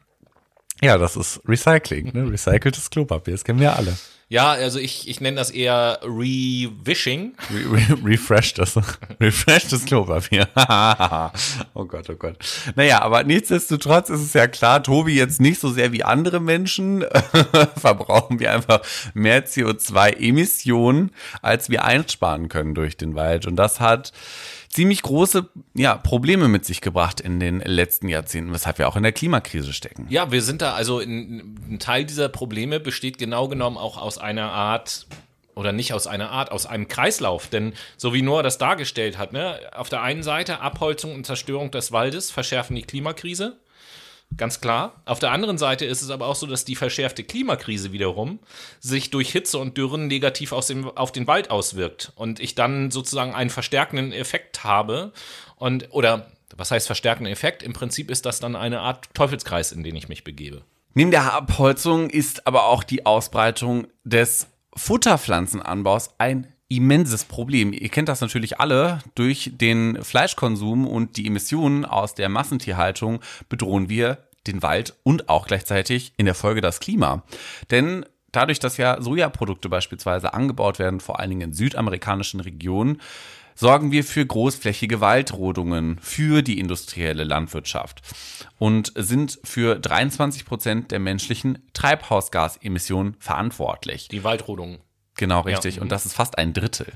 [0.82, 2.30] Ja, das ist Recycling, ne?
[2.30, 3.96] Recyceltes Klopapier, das kennen wir alle.
[4.28, 7.34] Ja, also ich, ich nenne das eher Rewishing.
[7.52, 8.76] Re re refreshed das.
[9.20, 10.48] refreshed das Klopapier.
[11.74, 12.38] oh Gott, oh Gott.
[12.74, 17.04] Naja, aber nichtsdestotrotz ist es ja klar, Tobi jetzt nicht so sehr wie andere Menschen
[17.76, 18.80] verbrauchen wir einfach
[19.12, 21.10] mehr CO2-Emissionen,
[21.42, 23.46] als wir einsparen können durch den Wald.
[23.46, 24.12] Und das hat
[24.74, 29.04] ziemlich große ja, Probleme mit sich gebracht in den letzten Jahrzehnten, weshalb wir auch in
[29.04, 30.06] der Klimakrise stecken.
[30.10, 34.18] Ja, wir sind da, also in, ein Teil dieser Probleme besteht genau genommen auch aus
[34.18, 35.06] einer Art
[35.54, 37.46] oder nicht aus einer Art, aus einem Kreislauf.
[37.46, 41.70] Denn so wie Noah das dargestellt hat, ne, auf der einen Seite Abholzung und Zerstörung
[41.70, 43.56] des Waldes verschärfen die Klimakrise.
[44.36, 45.02] Ganz klar.
[45.04, 48.40] Auf der anderen Seite ist es aber auch so, dass die verschärfte Klimakrise wiederum
[48.80, 53.34] sich durch Hitze und Dürren negativ dem, auf den Wald auswirkt und ich dann sozusagen
[53.34, 55.12] einen verstärkenden Effekt habe
[55.56, 57.62] und oder was heißt verstärkenden Effekt?
[57.62, 60.62] Im Prinzip ist das dann eine Art Teufelskreis, in den ich mich begebe.
[60.94, 67.72] Neben der Abholzung ist aber auch die Ausbreitung des Futterpflanzenanbaus ein immenses Problem.
[67.72, 69.00] Ihr kennt das natürlich alle.
[69.14, 75.46] Durch den Fleischkonsum und die Emissionen aus der Massentierhaltung bedrohen wir den Wald und auch
[75.46, 77.22] gleichzeitig in der Folge das Klima.
[77.70, 83.00] Denn dadurch, dass ja Sojaprodukte beispielsweise angebaut werden, vor allen Dingen in südamerikanischen Regionen,
[83.54, 88.02] sorgen wir für großflächige Waldrodungen für die industrielle Landwirtschaft
[88.58, 94.08] und sind für 23 Prozent der menschlichen Treibhausgasemissionen verantwortlich.
[94.08, 94.78] Die Waldrodungen.
[95.16, 95.76] Genau, richtig.
[95.76, 95.82] Ja.
[95.82, 96.92] Und das ist fast ein Drittel.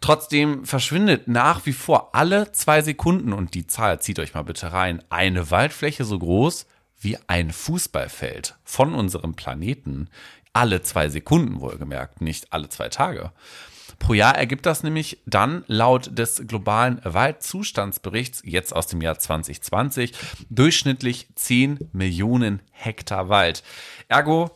[0.00, 4.72] Trotzdem verschwindet nach wie vor alle zwei Sekunden, und die Zahl zieht euch mal bitte
[4.72, 6.66] rein, eine Waldfläche so groß
[7.00, 10.08] wie ein Fußballfeld von unserem Planeten.
[10.52, 13.32] Alle zwei Sekunden wohlgemerkt, nicht alle zwei Tage.
[13.98, 20.14] Pro Jahr ergibt das nämlich dann laut des globalen Waldzustandsberichts, jetzt aus dem Jahr 2020,
[20.48, 23.62] durchschnittlich 10 Millionen Hektar Wald.
[24.08, 24.50] Ergo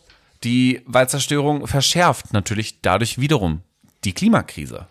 [0.44, 3.62] die Waldzerstörung verschärft natürlich dadurch wiederum
[4.04, 4.86] die Klimakrise.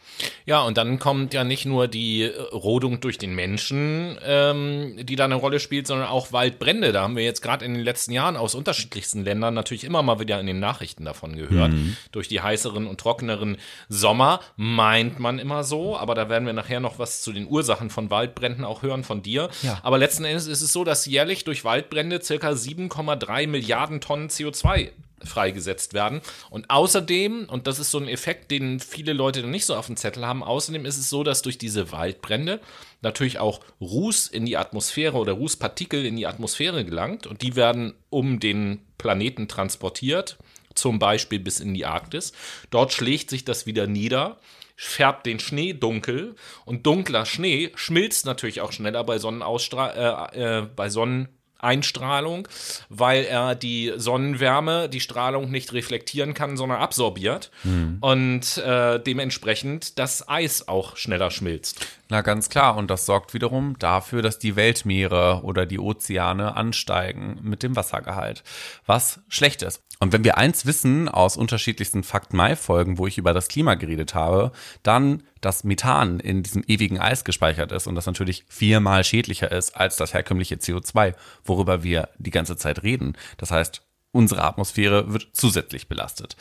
[0.46, 5.16] Ja, und dann kommt ja nicht nur die äh, Rodung durch den Menschen, ähm, die
[5.16, 6.92] da eine Rolle spielt, sondern auch Waldbrände.
[6.92, 10.20] Da haben wir jetzt gerade in den letzten Jahren aus unterschiedlichsten Ländern natürlich immer mal
[10.20, 11.72] wieder in den Nachrichten davon gehört.
[11.72, 11.96] Mhm.
[12.12, 16.80] Durch die heißeren und trockeneren Sommer meint man immer so, aber da werden wir nachher
[16.80, 19.50] noch was zu den Ursachen von Waldbränden auch hören von dir.
[19.62, 19.80] Ja.
[19.84, 24.90] Aber letzten Endes ist es so, dass jährlich durch Waldbrände circa 7,3 Milliarden Tonnen CO2
[25.26, 26.22] freigesetzt werden.
[26.50, 29.88] Und außerdem, und das ist so ein Effekt, den viele Leute dann nicht so auf
[29.88, 32.60] dem Zettel haben, außerdem ist es so, dass durch diese Waldbrände
[33.02, 37.94] natürlich auch Ruß in die Atmosphäre oder Rußpartikel in die Atmosphäre gelangt und die werden
[38.10, 40.38] um den Planeten transportiert,
[40.76, 42.34] zum Beispiel bis in die Arktis.
[42.70, 44.40] Dort schlägt sich das wieder nieder
[44.76, 50.62] färbt den Schnee dunkel und dunkler Schnee schmilzt natürlich auch schneller bei Sonnenausstrahlung, äh, äh,
[50.76, 51.30] bei Sonnen
[51.64, 52.48] Einstrahlung,
[52.90, 57.98] weil er die Sonnenwärme, die Strahlung nicht reflektieren kann, sondern absorbiert mhm.
[58.02, 61.86] und äh, dementsprechend das Eis auch schneller schmilzt.
[62.10, 67.40] Na ganz klar, und das sorgt wiederum dafür, dass die Weltmeere oder die Ozeane ansteigen
[67.42, 68.44] mit dem Wassergehalt,
[68.86, 69.82] was schlecht ist.
[70.04, 74.14] Und wenn wir eins wissen aus unterschiedlichsten Fakt Mai-Folgen, wo ich über das Klima geredet
[74.14, 74.52] habe,
[74.84, 79.78] dann, dass Methan in diesem ewigen Eis gespeichert ist und das natürlich viermal schädlicher ist
[79.78, 81.14] als das herkömmliche CO2,
[81.46, 83.14] worüber wir die ganze Zeit reden.
[83.38, 86.36] Das heißt, unsere Atmosphäre wird zusätzlich belastet.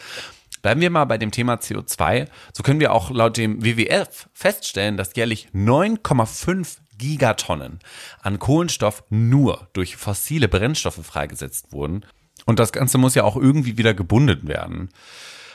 [0.60, 2.26] Bleiben wir mal bei dem Thema CO2.
[2.52, 7.78] So können wir auch laut dem WWF feststellen, dass jährlich 9,5 Gigatonnen
[8.22, 12.04] an Kohlenstoff nur durch fossile Brennstoffe freigesetzt wurden.
[12.46, 14.90] Und das Ganze muss ja auch irgendwie wieder gebunden werden.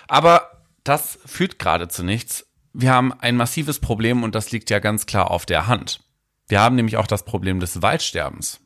[0.08, 0.52] Aber
[0.84, 2.46] das führt gerade zu nichts.
[2.74, 6.02] Wir haben ein massives Problem und das liegt ja ganz klar auf der Hand.
[6.48, 8.62] Wir haben nämlich auch das Problem des Waldsterbens.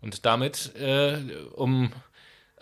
[0.00, 1.18] Und damit, äh,
[1.54, 1.92] um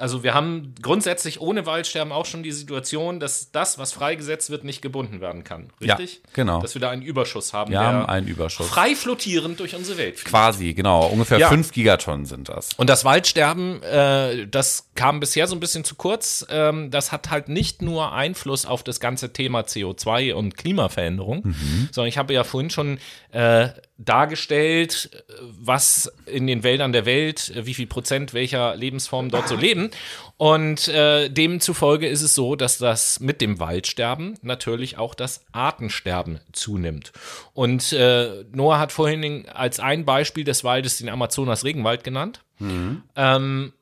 [0.00, 4.64] also wir haben grundsätzlich ohne Waldsterben auch schon die Situation, dass das, was freigesetzt wird,
[4.64, 5.70] nicht gebunden werden kann.
[5.80, 6.14] Richtig?
[6.14, 6.62] Ja, genau.
[6.62, 7.70] Dass wir da einen Überschuss haben.
[7.70, 8.68] Wir haben einen Überschuss.
[8.68, 10.16] Frei flottierend durch unsere Welt.
[10.16, 10.30] Fliegt.
[10.30, 11.06] Quasi, genau.
[11.06, 11.48] Ungefähr ja.
[11.48, 12.70] fünf Gigatonnen sind das.
[12.76, 16.46] Und das Waldsterben, äh, das kam bisher so ein bisschen zu kurz.
[16.48, 21.88] Ähm, das hat halt nicht nur Einfluss auf das ganze Thema CO2 und Klimaveränderung, mhm.
[21.92, 22.98] sondern ich habe ja vorhin schon
[23.32, 23.68] äh,
[24.04, 25.24] dargestellt,
[25.60, 29.90] was in den Wäldern der Welt, wie viel Prozent welcher Lebensformen dort so leben.
[30.38, 36.40] Und äh, demzufolge ist es so, dass das mit dem Waldsterben natürlich auch das Artensterben
[36.52, 37.12] zunimmt.
[37.52, 42.40] Und äh, Noah hat vorhin als ein Beispiel des Waldes den Amazonas-Regenwald genannt.
[42.58, 43.02] Mhm.
[43.16, 43.72] Ähm,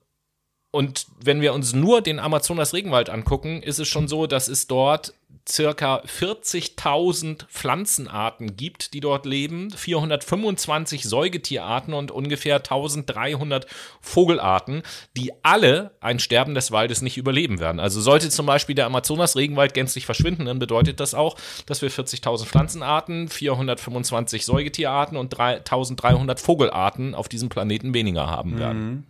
[0.70, 5.14] und wenn wir uns nur den Amazonas-Regenwald angucken, ist es schon so, dass es dort
[5.48, 13.66] circa 40.000 Pflanzenarten gibt, die dort leben, 425 Säugetierarten und ungefähr 1300
[14.02, 14.82] Vogelarten,
[15.16, 17.80] die alle ein Sterben des Waldes nicht überleben werden.
[17.80, 22.44] Also sollte zum Beispiel der Amazonas-Regenwald gänzlich verschwinden, dann bedeutet das auch, dass wir 40.000
[22.44, 28.90] Pflanzenarten, 425 Säugetierarten und 1300 Vogelarten auf diesem Planeten weniger haben werden.
[28.90, 29.04] Mhm.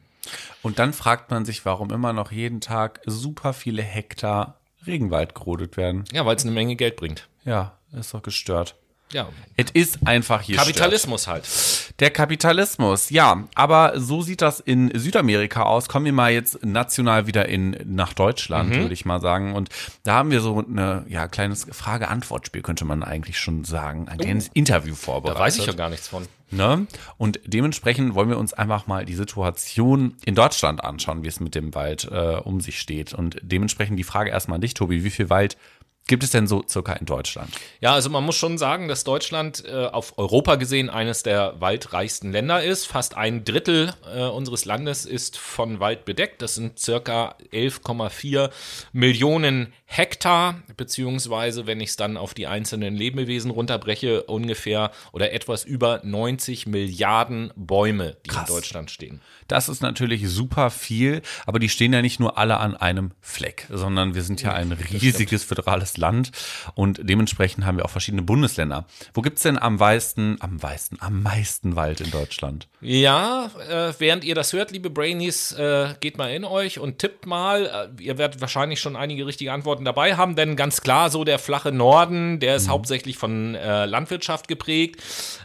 [0.63, 5.77] Und dann fragt man sich, warum immer noch jeden Tag super viele Hektar Regenwald gerodet
[5.77, 6.05] werden.
[6.13, 7.29] Ja, weil es eine Menge Geld bringt.
[7.45, 8.77] Ja, ist doch gestört.
[9.13, 9.29] Ja.
[9.57, 11.35] Es ist einfach hier Kapitalismus stört.
[11.37, 12.01] halt.
[12.01, 15.89] Der Kapitalismus, ja, aber so sieht das in Südamerika aus.
[15.89, 18.81] Kommen wir mal jetzt national wieder in nach Deutschland, Mhm.
[18.83, 19.55] würde ich mal sagen.
[19.55, 19.71] Und
[20.05, 24.09] da haben wir so eine ja kleines Frage-Antwort-Spiel, könnte man eigentlich schon sagen.
[24.09, 24.97] Ein kleines Interview Oh.
[24.97, 25.41] Da vorbereitet.
[25.41, 26.27] weiß ich ja gar nichts von.
[26.51, 26.87] Ne?
[27.19, 31.55] Und dementsprechend wollen wir uns einfach mal die Situation in Deutschland anschauen, wie es mit
[31.55, 33.13] dem Wald äh, um sich steht.
[33.13, 35.59] Und dementsprechend die Frage erstmal an dich, Tobi, wie viel Wald
[36.09, 37.51] gibt es denn so circa in Deutschland?
[37.81, 42.33] Ja, also man muss schon sagen, dass Deutschland äh, auf Europa gesehen eines der waldreichsten
[42.33, 42.87] Länder ist.
[42.87, 46.43] Fast ein Drittel äh, unseres Landes ist von Wald bedeckt.
[46.43, 48.51] Das sind circa 11,4
[48.93, 55.65] Millionen Hektar, beziehungsweise, wenn ich es dann auf die einzelnen Lebewesen runterbreche, ungefähr oder etwas
[55.65, 58.49] über 90 Milliarden Bäume, die Krass.
[58.49, 59.23] in Deutschland stehen.
[59.49, 63.67] Das ist natürlich super viel, aber die stehen ja nicht nur alle an einem Fleck,
[63.71, 66.33] sondern wir sind ja ein riesiges föderales Land
[66.75, 68.87] und dementsprechend haben wir auch verschiedene Bundesländer.
[69.15, 72.69] Wo gibt's denn am meisten, am meisten, am meisten Wald in Deutschland?
[72.83, 77.25] Ja, äh, während ihr das hört, liebe Brainies, äh, geht mal in euch und tippt
[77.25, 77.91] mal.
[77.99, 81.39] Äh, ihr werdet wahrscheinlich schon einige richtige Antworten dabei haben, denn ganz klar, so der
[81.39, 85.03] flache Norden, der ist hauptsächlich von äh, Landwirtschaft geprägt.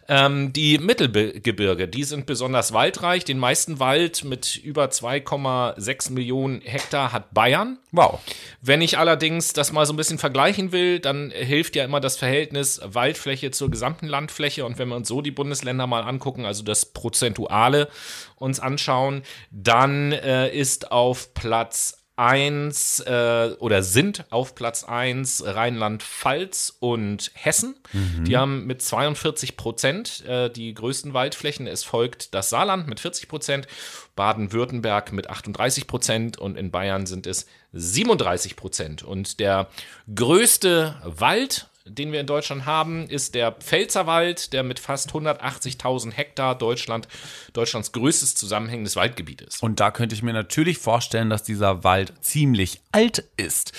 [0.07, 3.23] Ähm, die Mittelgebirge, die sind besonders waldreich.
[3.23, 7.79] Den meisten Wald mit über 2,6 Millionen Hektar hat Bayern.
[7.91, 8.19] Wow.
[8.61, 12.17] Wenn ich allerdings das mal so ein bisschen vergleichen will, dann hilft ja immer das
[12.17, 14.65] Verhältnis Waldfläche zur gesamten Landfläche.
[14.65, 17.87] Und wenn wir uns so die Bundesländer mal angucken, also das Prozentuale
[18.35, 26.77] uns anschauen, dann äh, ist auf Platz 1 äh, oder sind auf Platz 1 Rheinland-Pfalz
[26.79, 27.75] und Hessen.
[28.23, 31.65] Die haben mit 42 Prozent äh, die größten Waldflächen.
[31.65, 33.67] Es folgt das Saarland mit 40 Prozent,
[34.15, 39.03] Baden-Württemberg mit 38 Prozent und in Bayern sind es 37 Prozent.
[39.03, 39.69] Und der
[40.13, 46.57] größte Wald, den wir in Deutschland haben, ist der Pfälzerwald, der mit fast 180.000 Hektar
[46.57, 47.07] Deutschland,
[47.51, 49.61] Deutschlands größtes zusammenhängendes Waldgebiet ist.
[49.61, 53.73] Und da könnte ich mir natürlich vorstellen, dass dieser Wald ziemlich alt ist.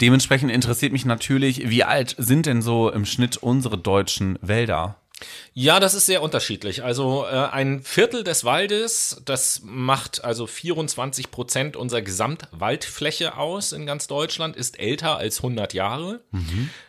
[0.00, 4.96] Dementsprechend interessiert mich natürlich, wie alt sind denn so im Schnitt unsere deutschen Wälder?
[5.52, 6.84] Ja, das ist sehr unterschiedlich.
[6.84, 13.84] Also äh, ein Viertel des Waldes, das macht also 24 Prozent unserer Gesamtwaldfläche aus in
[13.86, 16.20] ganz Deutschland, ist älter als 100 Jahre.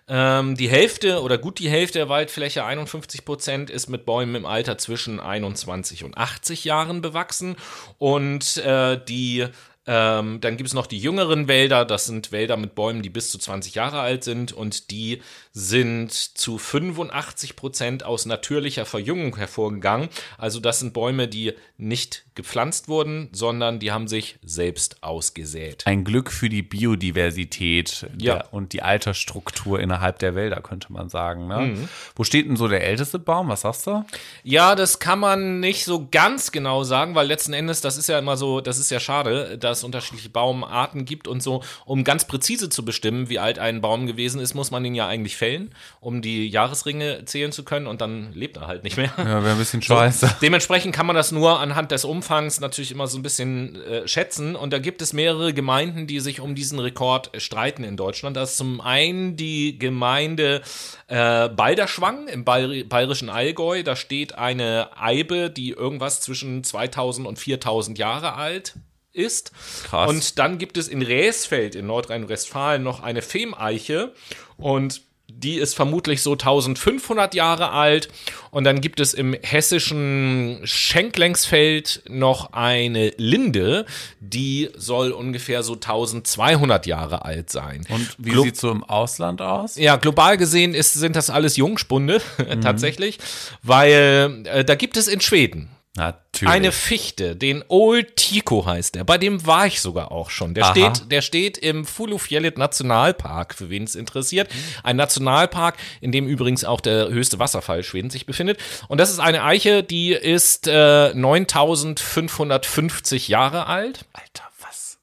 [0.08, 4.46] Ähm, die Hälfte oder gut die Hälfte der Waldfläche, 51 Prozent, ist mit Bäumen im
[4.46, 7.56] Alter zwischen 21 und 80 Jahren bewachsen.
[7.98, 9.48] Und äh, die
[9.92, 13.32] ähm, dann gibt es noch die jüngeren Wälder, das sind Wälder mit Bäumen, die bis
[13.32, 20.10] zu 20 Jahre alt sind und die sind zu 85 Prozent aus natürlicher Verjüngung hervorgegangen.
[20.38, 25.88] Also das sind Bäume, die nicht gepflanzt wurden, sondern die haben sich selbst ausgesät.
[25.88, 28.36] Ein Glück für die Biodiversität Ja.
[28.36, 31.48] der, und die Altersstruktur innerhalb der Wälder, könnte man sagen.
[31.48, 31.88] Ne?
[32.16, 33.50] Wo steht denn so der älteste Baum?
[33.50, 34.06] Was sagst du?
[34.44, 38.20] Ja, das kann man nicht so ganz genau sagen, weil letzten Endes, das ist ja
[38.20, 41.64] immer so, das ist ja schade, dass es unterschiedliche Baumarten gibt und so.
[41.86, 45.08] Um ganz präzise zu bestimmen, wie alt ein Baum gewesen ist, muss man ihn ja
[45.08, 49.12] eigentlich fällen, um die Jahresringe zählen zu können und dann lebt er halt nicht mehr.
[49.18, 50.38] Ja, wäre ein bisschen scheiße.
[50.42, 54.56] Dementsprechend kann man das nur anhand des Umfangs natürlich immer so ein bisschen äh, schätzen.
[54.56, 58.36] Und da gibt es mehrere Gemeinden, die sich um diesen Rekord streiten in Deutschland.
[58.36, 60.62] Das ist zum einen die Gemeinde
[61.08, 63.84] äh, Balderschwang im Bayer bayerischen Allgäu.
[63.84, 68.76] Da steht eine Eibe, die irgendwas zwischen 2000 und 4000 Jahre alt
[69.20, 69.52] ist.
[69.86, 70.10] Krass.
[70.10, 74.14] Und dann gibt es in Räsfeld in Nordrhein-Westfalen noch eine Femeiche
[74.58, 75.02] und
[75.32, 78.10] die ist vermutlich so 1500 Jahre alt.
[78.50, 83.86] Und dann gibt es im hessischen Schenklengsfeld noch eine Linde,
[84.20, 87.86] die soll ungefähr so 1200 Jahre alt sein.
[87.90, 89.76] Und wie Glo- sieht's so im Ausland aus?
[89.76, 92.22] ja, global gesehen ist, sind das alles Jungspunde
[92.62, 93.20] tatsächlich,
[93.64, 96.54] weil äh, da gibt es in Schweden Natürlich.
[96.54, 99.04] eine Fichte, den Old Tico heißt der.
[99.04, 100.54] Bei dem war ich sogar auch schon.
[100.54, 100.72] Der Aha.
[100.72, 104.50] steht, der steht im Fulufjellet Nationalpark, für wen es interessiert.
[104.84, 108.60] Ein Nationalpark, in dem übrigens auch der höchste Wasserfall Schwedens sich befindet.
[108.88, 114.06] Und das ist eine Eiche, die ist äh, 9550 Jahre alt.
[114.14, 115.00] Alter, was?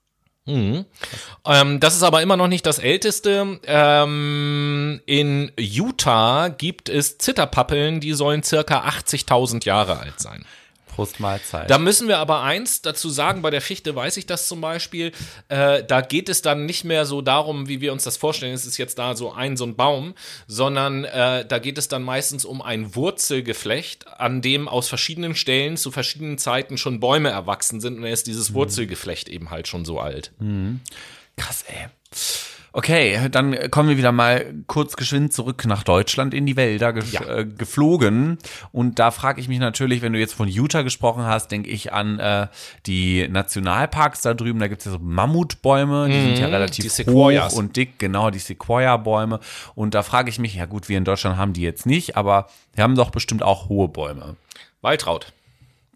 [1.44, 3.58] Ähm, das ist aber immer noch nicht das älteste.
[3.66, 10.46] Ähm, in Utah gibt es Zitterpappeln, die sollen circa 80.000 Jahre alt sein.
[10.96, 11.68] Prost Mahlzeit.
[11.68, 15.12] Da müssen wir aber eins dazu sagen, bei der Fichte weiß ich das zum Beispiel,
[15.48, 18.64] äh, da geht es dann nicht mehr so darum, wie wir uns das vorstellen, es
[18.64, 20.14] ist jetzt da so ein, so ein Baum,
[20.46, 25.76] sondern äh, da geht es dann meistens um ein Wurzelgeflecht, an dem aus verschiedenen Stellen
[25.76, 29.84] zu verschiedenen Zeiten schon Bäume erwachsen sind und dann ist dieses Wurzelgeflecht eben halt schon
[29.84, 30.32] so alt.
[31.36, 31.88] Krass, ey.
[32.78, 37.04] Okay, dann kommen wir wieder mal kurz geschwind zurück nach Deutschland in die Wälder ge
[37.10, 37.22] Ja.
[37.22, 38.36] äh, geflogen.
[38.70, 41.94] Und da frage ich mich natürlich, wenn du jetzt von Utah gesprochen hast, denke ich
[41.94, 42.48] an äh,
[42.84, 44.58] die Nationalparks da drüben.
[44.58, 47.54] Da gibt es ja so Mammutbäume, die sind ja relativ die Sequoias.
[47.54, 49.40] hoch und dick, genau, die Sequoia-Bäume.
[49.74, 52.46] Und da frage ich mich, ja gut, wir in Deutschland haben die jetzt nicht, aber
[52.74, 54.36] wir haben doch bestimmt auch hohe Bäume.
[54.82, 55.32] Waltraud.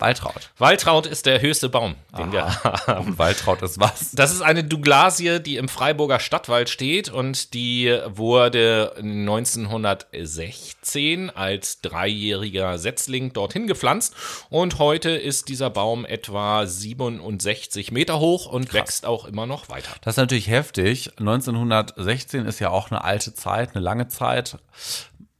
[0.01, 0.51] Waltraud.
[0.59, 3.09] Waltraud ist der höchste Baum, den wir haben.
[3.09, 4.13] Und Waltraud ist was?
[4.13, 12.79] Das ist eine Douglasie, die im Freiburger Stadtwald steht und die wurde 1916 als dreijähriger
[12.79, 14.15] Setzling dorthin gepflanzt
[14.49, 19.91] und heute ist dieser Baum etwa 67 Meter hoch und wächst auch immer noch weiter.
[20.03, 21.11] Das ist natürlich heftig.
[21.19, 24.57] 1916 ist ja auch eine alte Zeit, eine lange Zeit.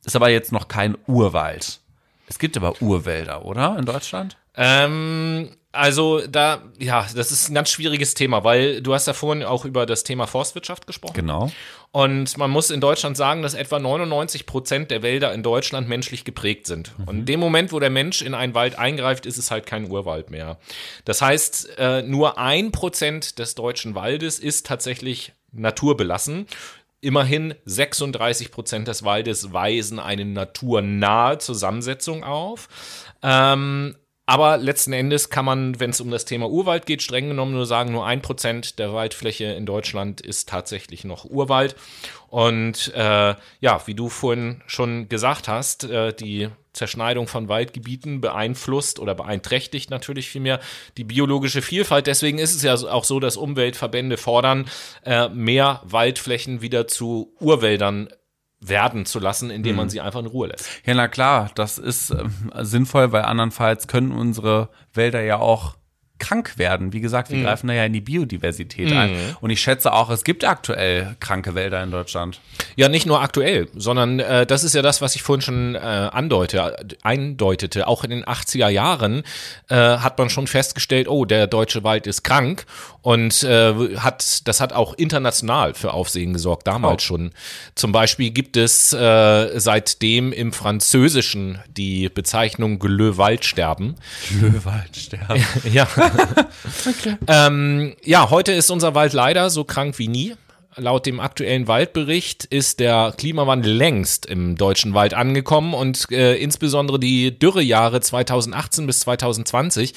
[0.05, 1.81] Ist aber jetzt noch kein Urwald.
[2.27, 3.77] Es gibt aber Urwälder, oder?
[3.77, 4.39] In Deutschland?
[4.57, 9.45] Ähm, also da, ja, das ist ein ganz schwieriges Thema, weil du hast ja vorhin
[9.45, 11.15] auch über das Thema Forstwirtschaft gesprochen.
[11.15, 11.53] Genau.
[11.93, 16.25] Und man muss in Deutschland sagen, dass etwa 99 Prozent der Wälder in Deutschland menschlich
[16.25, 16.93] geprägt sind.
[17.07, 19.91] Und in dem Moment, wo der Mensch in einen Wald eingreift, ist es halt kein
[19.91, 20.59] Urwald mehr.
[21.05, 26.47] Das heißt, äh, nur ein Prozent des deutschen Waldes ist tatsächlich naturbelassen.
[27.01, 32.69] Immerhin 36 Prozent des Waldes weisen eine naturnahe Zusammensetzung auf.
[33.23, 33.97] Ähm,
[34.31, 37.67] aber letzten Endes kann man, wenn es um das Thema Urwald geht, streng genommen nur
[37.67, 41.75] sagen, nur ein Prozent der Waldfläche in Deutschland ist tatsächlich noch Urwald.
[42.29, 49.01] Und äh, ja, wie du vorhin schon gesagt hast, äh, die Zerschneidung von Waldgebieten beeinflusst
[49.01, 50.61] oder beeinträchtigt natürlich vielmehr
[50.97, 52.07] die biologische Vielfalt.
[52.07, 54.71] Deswegen ist es ja auch so, dass Umweltverbände fordern,
[55.05, 58.09] äh, mehr Waldflächen wieder zu Urwäldern
[58.61, 60.69] werden zu lassen, indem man sie einfach in Ruhe lässt.
[60.85, 65.77] Ja, na klar, das ist ähm, sinnvoll, weil andernfalls können unsere Wälder ja auch
[66.21, 66.93] krank werden.
[66.93, 69.17] Wie gesagt, wir greifen da ja in die Biodiversität ein.
[69.41, 72.41] Und ich schätze auch, es gibt aktuell kranke Wälder in Deutschland.
[72.77, 75.79] Ja, nicht nur aktuell, sondern äh, das ist ja das, was ich vorhin schon äh,
[75.79, 77.89] andeute, eindeutete.
[77.89, 79.23] Auch in den 80er Jahren
[79.69, 82.67] äh, hat man schon festgestellt, oh, der deutsche Wald ist krank
[83.03, 87.07] und äh, hat das hat auch international für Aufsehen gesorgt, damals Oh.
[87.07, 87.31] schon.
[87.75, 93.97] Zum Beispiel gibt es äh, seitdem im Französischen die Bezeichnung Glö-Waldsterben.
[94.41, 95.43] Löwaldsterben.
[95.73, 95.87] Ja.
[97.27, 100.35] ähm, ja, heute ist unser Wald leider so krank wie nie.
[100.77, 107.01] Laut dem aktuellen Waldbericht ist der Klimawandel längst im deutschen Wald angekommen und äh, insbesondere
[107.01, 109.95] die Dürrejahre 2018 bis 2020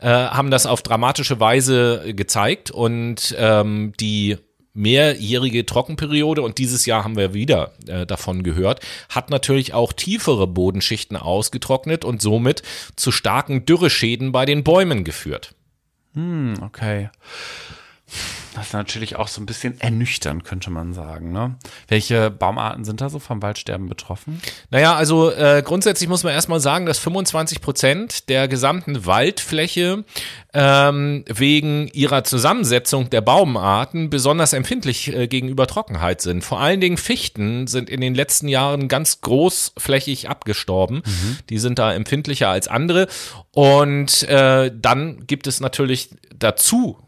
[0.00, 4.38] äh, haben das auf dramatische Weise gezeigt und ähm, die
[4.74, 10.46] mehrjährige Trockenperiode und dieses Jahr haben wir wieder äh, davon gehört, hat natürlich auch tiefere
[10.46, 12.62] Bodenschichten ausgetrocknet und somit
[12.96, 15.53] zu starken Dürreschäden bei den Bäumen geführt.
[16.16, 17.10] Okay.
[18.54, 21.32] Das ist natürlich auch so ein bisschen ernüchternd, könnte man sagen.
[21.32, 21.56] Ne?
[21.88, 24.40] Welche Baumarten sind da so vom Waldsterben betroffen?
[24.70, 30.04] Naja, also äh, grundsätzlich muss man erstmal sagen, dass 25 Prozent der gesamten Waldfläche
[30.52, 36.44] ähm, wegen ihrer Zusammensetzung der Baumarten besonders empfindlich äh, gegenüber Trockenheit sind.
[36.44, 41.02] Vor allen Dingen Fichten sind in den letzten Jahren ganz großflächig abgestorben.
[41.50, 43.08] Die sind da empfindlicher als andere.
[43.50, 46.98] Und äh, dann gibt es natürlich dazu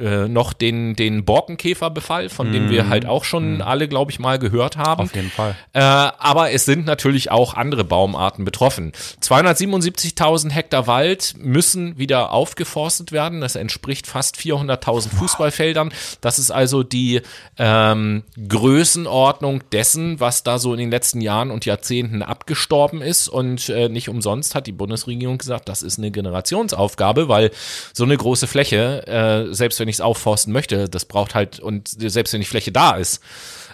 [0.00, 4.38] äh, noch den, den Borkenkäferbefall, von dem wir halt auch schon alle, glaube ich, mal
[4.38, 5.02] gehört haben.
[5.02, 5.56] Auf jeden Fall.
[5.72, 8.92] Äh, aber es sind natürlich auch andere Baumarten betroffen.
[9.20, 13.40] 277.000 Hektar Wald müssen wieder aufgeforstet werden.
[13.40, 15.92] Das entspricht fast 400.000 Fußballfeldern.
[16.20, 17.22] Das ist also die
[17.58, 23.28] ähm, Größenordnung dessen, was da so in den letzten Jahren und Jahrzehnten abgestorben ist.
[23.28, 27.50] Und äh, nicht umsonst hat die Bundesregierung gesagt, das ist eine Generationsaufgabe, weil
[27.92, 31.88] so eine große Fläche, äh, selbst wenn ich es aufforsten möchte, das braucht halt, und
[31.88, 33.22] selbst wenn die Fläche da ist,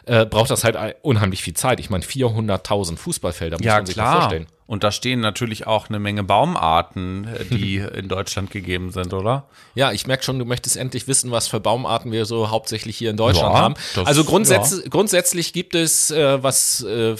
[0.04, 1.78] äh, braucht das halt unheimlich viel Zeit.
[1.80, 4.20] Ich meine, 400.000 Fußballfelder muss Ja, man sich klar.
[4.22, 4.46] vorstellen.
[4.66, 9.44] Und da stehen natürlich auch eine Menge Baumarten, äh, die in Deutschland gegeben sind, oder?
[9.74, 13.10] Ja, ich merke schon, du möchtest endlich wissen, was für Baumarten wir so hauptsächlich hier
[13.10, 13.74] in Deutschland Ja, haben.
[13.94, 17.14] das- Also grundsätz grundsätzlich gibt es, äh, was äh,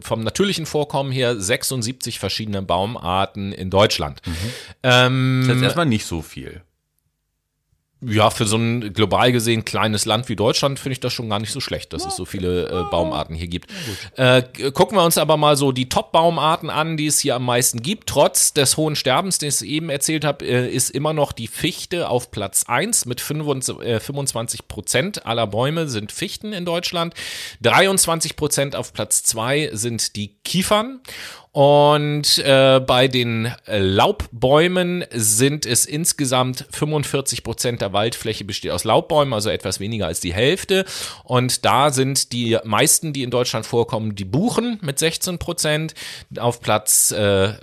[0.00, 4.20] vom natürlichen Vorkommen her, 76 verschiedene Baumarten in Deutschland.
[4.82, 6.62] Ähm, Das ist erstmal nicht so viel.
[8.00, 11.40] Ja, für so ein global gesehen kleines Land wie Deutschland finde ich das schon gar
[11.40, 13.72] nicht so schlecht, dass es so viele äh, Baumarten hier gibt.
[14.14, 17.82] Äh, gucken wir uns aber mal so die Top-Baumarten an, die es hier am meisten
[17.82, 18.08] gibt.
[18.08, 22.08] Trotz des hohen Sterbens, den ich eben erzählt habe, äh, ist immer noch die Fichte
[22.08, 27.14] auf Platz 1 mit 25, äh, 25 Prozent aller Bäume sind Fichten in Deutschland.
[27.62, 31.00] 23 Prozent auf Platz 2 sind die Kiefern.
[31.52, 39.32] Und äh, bei den Laubbäumen sind es insgesamt 45 Prozent der Waldfläche besteht aus Laubbäumen,
[39.32, 40.84] also etwas weniger als die Hälfte.
[41.24, 45.94] Und da sind die meisten, die in Deutschland vorkommen, die Buchen mit 16 Prozent.
[46.38, 47.54] Auf Platz äh,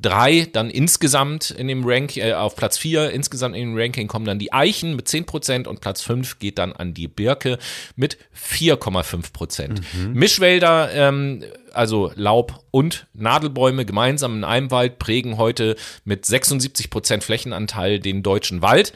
[0.00, 4.24] drei dann insgesamt in dem Ranking, äh, auf Platz vier insgesamt in dem Ranking kommen
[4.24, 7.58] dann die Eichen mit 10 Prozent und Platz fünf geht dann an die Birke
[7.96, 9.80] mit 4,5 Prozent.
[9.94, 10.12] Mhm.
[10.12, 17.24] Mischwälder, ähm, also Laub und Nadelbäume gemeinsam in einem Wald prägen heute mit 76 Prozent
[17.24, 18.92] Flächenanteil den deutschen Wald.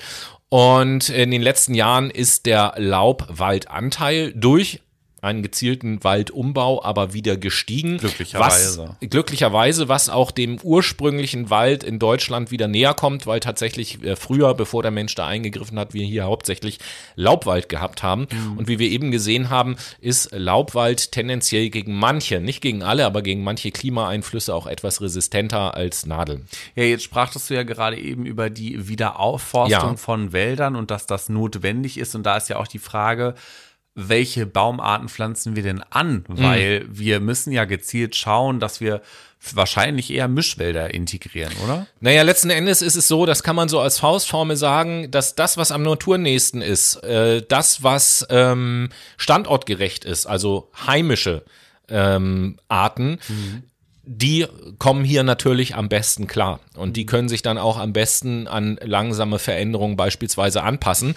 [0.49, 4.81] Und in den letzten Jahren ist der Laubwaldanteil durch
[5.25, 7.99] einen gezielten Waldumbau aber wieder gestiegen.
[7.99, 8.95] Glücklicherweise.
[9.01, 14.17] Was, glücklicherweise, was auch dem ursprünglichen Wald in Deutschland wieder näher kommt, weil tatsächlich äh,
[14.17, 16.79] früher, bevor der Mensch da eingegriffen hat, wir hier hauptsächlich
[17.17, 18.27] Laubwald gehabt haben.
[18.31, 18.59] Mhm.
[18.59, 23.23] Und wie wir eben gesehen haben, ist Laubwald tendenziell gegen manche, nicht gegen alle, aber
[23.23, 26.47] gegen manche Klimaeinflüsse auch etwas resistenter als Nadeln.
[26.75, 29.97] Ja, jetzt sprachtest du ja gerade eben über die Wiederaufforstung ja.
[29.97, 32.15] von Wäldern und dass das notwendig ist.
[32.15, 33.35] Und da ist ja auch die Frage,
[33.95, 36.25] welche Baumarten pflanzen wir denn an?
[36.29, 36.39] Mhm.
[36.43, 36.99] Weil mhm.
[36.99, 39.03] wir müssen ja gezielt schauen, dass wir
[39.53, 41.87] wahrscheinlich eher Mischwälder integrieren, oder?
[42.01, 45.57] Naja, letzten Endes ist es so, das kann man so als Faustformel sagen, dass das,
[45.59, 48.89] was am naturnächsten ist, äh, das, was ähm,
[49.19, 51.45] standortgerecht ist, also heimische
[51.89, 53.65] ähm, Arten, mhm
[54.07, 54.47] die
[54.79, 58.79] kommen hier natürlich am besten klar und die können sich dann auch am besten an
[58.83, 61.15] langsame Veränderungen beispielsweise anpassen.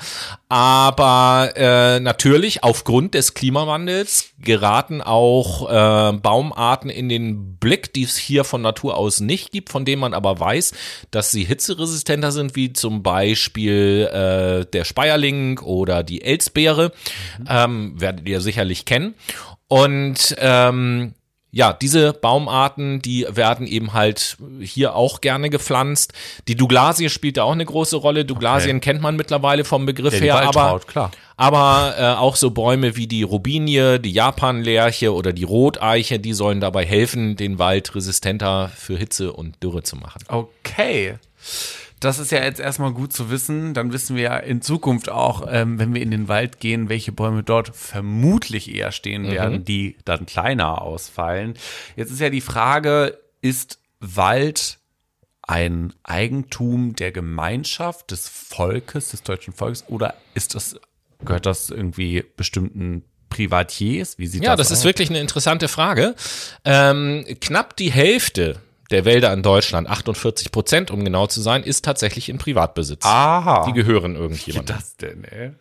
[0.48, 8.16] Aber äh, natürlich aufgrund des Klimawandels geraten auch äh, Baumarten in den Blick, die es
[8.16, 10.74] hier von Natur aus nicht gibt, von denen man aber weiß,
[11.12, 16.94] dass sie hitzeresistenter sind, wie zum Beispiel äh, der Speierling oder die Elsbeere,
[17.40, 17.46] mhm.
[17.50, 19.16] ähm, werdet ihr sicherlich kennen.
[19.68, 21.14] Und ähm,
[21.58, 26.14] ja, diese Baumarten, die werden eben halt hier auch gerne gepflanzt.
[26.48, 28.26] Die Douglasie spielt da auch eine große Rolle.
[28.26, 28.92] Douglasien okay.
[28.92, 31.10] kennt man mittlerweile vom Begriff ja, her, aber, klar.
[31.36, 36.62] aber äh, auch so Bäume wie die Robinie, die Japanlärche oder die Roteiche, die sollen
[36.62, 40.22] dabei helfen, den Wald resistenter für Hitze und Dürre zu machen.
[40.28, 41.16] Okay.
[42.00, 43.74] Das ist ja jetzt erstmal gut zu wissen.
[43.74, 47.12] Dann wissen wir ja in Zukunft auch, ähm, wenn wir in den Wald gehen, welche
[47.12, 49.32] Bäume dort vermutlich eher stehen mhm.
[49.32, 51.56] werden, die dann kleiner ausfallen.
[51.96, 54.78] Jetzt ist ja die Frage, ist Wald
[55.42, 60.76] ein Eigentum der Gemeinschaft, des Volkes, des deutschen Volkes, oder ist das,
[61.24, 64.20] gehört das irgendwie bestimmten Privatiers?
[64.20, 66.16] Wie sieht ja, das, das ist wirklich eine interessante Frage.
[66.66, 68.62] Ähm, knapp die Hälfte
[68.92, 73.06] der Wälder in Deutschland, 48 Prozent, um genau zu sein, ist tatsächlich in Privatbesitz.
[73.06, 73.66] Aha.
[73.66, 74.76] Die gehören irgendjemandem.
[74.76, 75.52] Wie das denn, ey?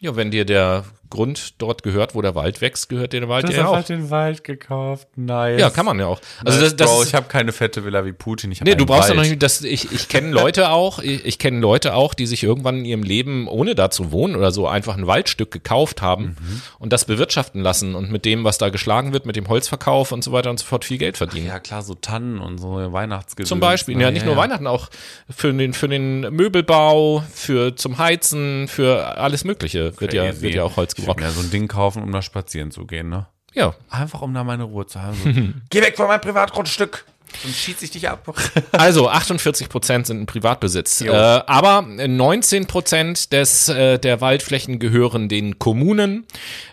[0.00, 3.66] Ja, wenn dir der Grund dort gehört, wo der Wald wächst, gehört der Wald ja
[3.66, 3.82] auch.
[3.82, 5.08] den Wald gekauft.
[5.16, 5.60] Nice.
[5.60, 6.20] Ja, kann man ja auch.
[6.44, 8.52] Also nice, das, das Bro, ich habe keine fette Villa wie Putin.
[8.52, 9.42] Ich nee, du brauchst ja noch nicht.
[9.42, 10.98] Das, ich ich kenne Leute auch.
[10.98, 14.36] Ich, ich kenne Leute auch, die sich irgendwann in ihrem Leben, ohne da zu wohnen
[14.36, 16.62] oder so, einfach ein Waldstück gekauft haben mhm.
[16.78, 20.24] und das bewirtschaften lassen und mit dem, was da geschlagen wird, mit dem Holzverkauf und
[20.24, 21.46] so weiter und so fort viel Geld verdienen.
[21.48, 23.48] Ach ja, klar, so Tannen und so Weihnachtsgewürze.
[23.48, 24.40] Zum Beispiel, ja, nicht ja, nur ja.
[24.40, 24.88] Weihnachten, auch
[25.30, 30.64] für den für den Möbelbau, für zum Heizen, für alles Mögliche wird ja wird ja
[30.64, 31.20] auch Holz gebraucht.
[31.20, 33.26] Ja, so ein Ding kaufen, um da spazieren zu gehen, ne?
[33.54, 33.74] Ja.
[33.88, 35.16] Einfach um da meine Ruhe zu haben.
[35.16, 35.30] So,
[35.70, 37.04] Geh weg von meinem Privatgrundstück!
[37.44, 38.34] Und schießt sich dich ab.
[38.72, 41.00] also 48 Prozent sind in Privatbesitz.
[41.00, 46.24] Äh, aber 19 Prozent des, äh, der Waldflächen gehören den Kommunen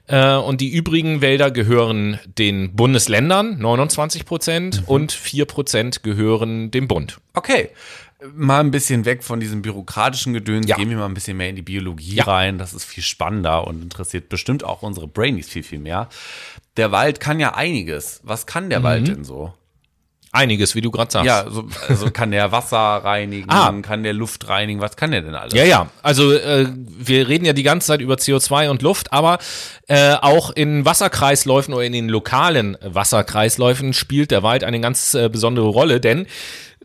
[0.08, 4.88] äh, und die übrigen Wälder gehören den Bundesländern, 29 Prozent, mhm.
[4.88, 7.20] und 4 Prozent gehören dem Bund.
[7.34, 7.72] Okay
[8.36, 10.76] mal ein bisschen weg von diesem bürokratischen Gedöns, ja.
[10.76, 12.24] gehen wir mal ein bisschen mehr in die Biologie ja.
[12.26, 12.58] rein.
[12.58, 16.10] Das ist viel spannender und interessiert bestimmt auch unsere Brainies viel, viel mehr.
[16.78, 18.22] Der Wald kann ja einiges.
[18.24, 18.84] Was kann der mhm.
[18.84, 19.54] Wald denn so?
[20.36, 21.28] Einiges, wie du gerade sagst.
[21.28, 23.72] Ja, so, also kann der Wasser reinigen, ah.
[23.84, 25.54] kann der Luft reinigen, was kann der denn alles?
[25.54, 25.90] Ja, ja.
[26.02, 29.38] Also äh, wir reden ja die ganze Zeit über CO2 und Luft, aber
[29.88, 35.30] äh, auch in Wasserkreisläufen oder in den lokalen Wasserkreisläufen spielt der Wald eine ganz äh,
[35.30, 36.26] besondere Rolle, denn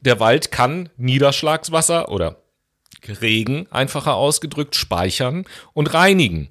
[0.08, 2.42] der Wald kann Niederschlagswasser oder
[3.20, 5.44] Regen einfacher ausgedrückt speichern
[5.74, 6.50] und reinigen.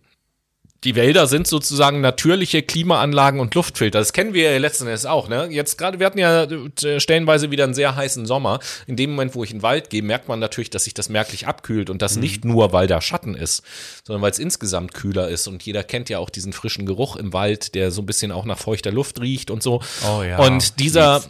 [0.84, 3.98] Die Wälder sind sozusagen natürliche Klimaanlagen und Luftfilter.
[3.98, 5.28] Das kennen wir ja letzten Endes auch.
[5.28, 5.48] Ne?
[5.50, 8.60] Jetzt gerade, wir hatten ja äh, stellenweise wieder einen sehr heißen Sommer.
[8.86, 11.10] In dem Moment, wo ich in den Wald gehe, merkt man natürlich, dass sich das
[11.10, 12.22] merklich abkühlt und das mhm.
[12.22, 13.64] nicht nur, weil da Schatten ist,
[14.06, 15.48] sondern weil es insgesamt kühler ist.
[15.48, 18.46] Und jeder kennt ja auch diesen frischen Geruch im Wald, der so ein bisschen auch
[18.46, 19.82] nach feuchter Luft riecht und so.
[20.08, 20.38] Oh ja.
[20.38, 21.24] Und dieser,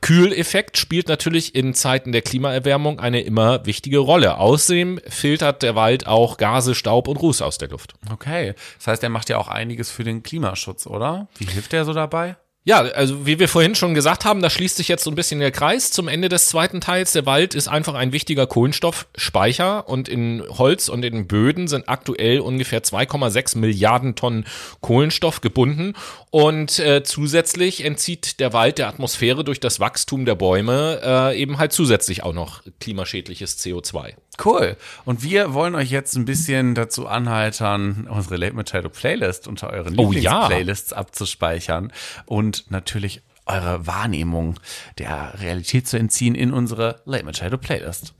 [0.00, 4.38] Kühleffekt spielt natürlich in Zeiten der Klimaerwärmung eine immer wichtige Rolle.
[4.38, 7.94] Außerdem filtert der Wald auch Gase, Staub und Ruß aus der Luft.
[8.12, 8.54] Okay.
[8.78, 11.28] Das heißt, er macht ja auch einiges für den Klimaschutz, oder?
[11.36, 12.36] Wie hilft er so dabei?
[12.64, 15.40] Ja, also wie wir vorhin schon gesagt haben, da schließt sich jetzt so ein bisschen
[15.40, 17.12] der Kreis zum Ende des zweiten Teils.
[17.12, 22.40] Der Wald ist einfach ein wichtiger Kohlenstoffspeicher und in Holz und in Böden sind aktuell
[22.40, 24.44] ungefähr 2,6 Milliarden Tonnen
[24.80, 25.94] Kohlenstoff gebunden
[26.30, 31.58] und äh, zusätzlich entzieht der Wald der Atmosphäre durch das Wachstum der Bäume äh, eben
[31.58, 34.14] halt zusätzlich auch noch klimaschädliches CO2.
[34.44, 34.76] Cool.
[35.04, 39.98] Und wir wollen euch jetzt ein bisschen dazu anhaltern, unsere Late Machado Playlist unter euren
[39.98, 40.42] Oh ja.
[40.42, 41.92] Lieblingsplaylists abzuspeichern
[42.26, 44.60] und natürlich eure Wahrnehmung
[44.98, 48.14] der Realität zu entziehen in unsere Late Machado Playlist.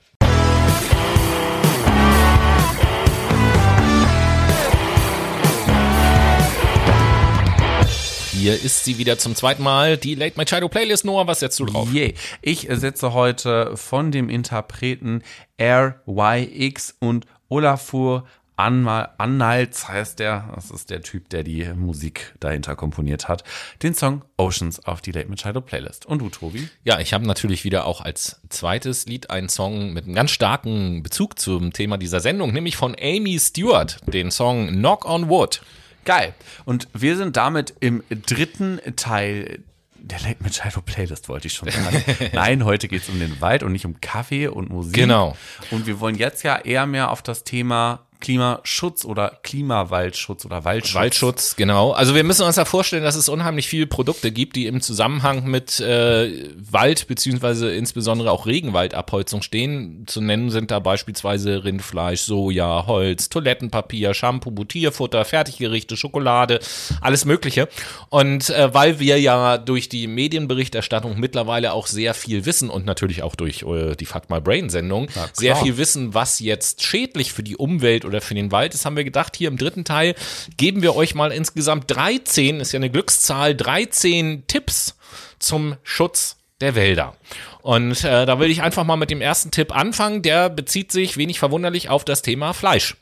[8.33, 11.05] Hier ist sie wieder zum zweiten Mal, die Late Machado Playlist.
[11.05, 11.89] Noah, was setzt du drauf?
[11.93, 12.15] Je.
[12.41, 15.23] Ich setze heute von dem Interpreten
[15.61, 18.27] RYX und Olafur
[18.59, 23.45] Anmal Annals heißt der, das ist der Typ, der die Musik dahinter komponiert hat,
[23.85, 26.07] den Song Oceans auf die Late Machado Playlist.
[26.07, 26.69] Und du, Tobi?
[26.83, 31.05] Ja, ich habe natürlich wieder auch als zweites Lied einen Song mit einem ganz starken
[31.05, 35.63] Bezug zum Thema dieser Sendung, nämlich von Amy Stewart, den Song Knock on Wood.
[36.05, 36.35] Geil.
[36.65, 39.61] Und wir sind damit im dritten Teil
[39.95, 42.03] der Late Machado Playlist, wollte ich schon sagen.
[42.33, 44.95] Nein, heute geht es um den Wald und nicht um Kaffee und Musik.
[44.95, 45.37] Genau.
[45.71, 50.95] Und wir wollen jetzt ja eher mehr auf das Thema Klimaschutz oder Klimawaldschutz oder Waldschutz.
[50.95, 51.93] Waldschutz, genau.
[51.93, 55.45] Also wir müssen uns ja vorstellen, dass es unheimlich viele Produkte gibt, die im Zusammenhang
[55.45, 60.05] mit äh, Wald beziehungsweise insbesondere auch Regenwaldabholzung stehen.
[60.07, 66.59] Zu nennen sind da beispielsweise Rindfleisch, Soja, Holz, Toilettenpapier, Shampoo, Tierfutter, Fertiggerichte, Schokolade,
[67.01, 67.69] alles Mögliche.
[68.09, 73.23] Und äh, weil wir ja durch die Medienberichterstattung mittlerweile auch sehr viel wissen und natürlich
[73.23, 77.43] auch durch äh, die Fuck My Brain Sendung sehr viel wissen, was jetzt schädlich für
[77.43, 80.15] die Umwelt oder für den Wald ist, haben wir gedacht, hier im dritten Teil
[80.57, 84.97] geben wir euch mal insgesamt 13, ist ja eine Glückszahl, 13 Tipps
[85.39, 87.15] zum Schutz der Wälder.
[87.63, 90.23] Und äh, da will ich einfach mal mit dem ersten Tipp anfangen.
[90.23, 92.97] Der bezieht sich wenig verwunderlich auf das Thema Fleisch.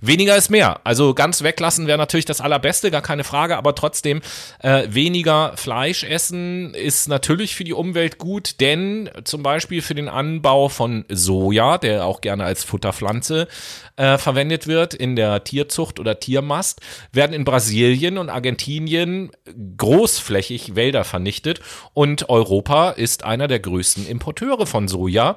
[0.00, 0.80] Weniger ist mehr.
[0.84, 4.20] Also ganz weglassen wäre natürlich das Allerbeste, gar keine Frage, aber trotzdem
[4.60, 10.08] äh, weniger Fleisch essen ist natürlich für die Umwelt gut, denn zum Beispiel für den
[10.08, 13.48] Anbau von Soja, der auch gerne als Futterpflanze
[13.96, 16.80] äh, verwendet wird in der Tierzucht oder Tiermast,
[17.12, 19.30] werden in Brasilien und Argentinien
[19.76, 21.60] großflächig Wälder vernichtet
[21.94, 25.36] und Europa ist einer der größten Importeure von Soja,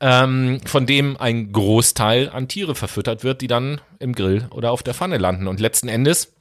[0.00, 4.82] ähm, von dem ein Großteil an Tiere verfüttert wird, die dann im Grill oder auf
[4.82, 5.46] der Pfanne landen.
[5.46, 6.32] Und letzten Endes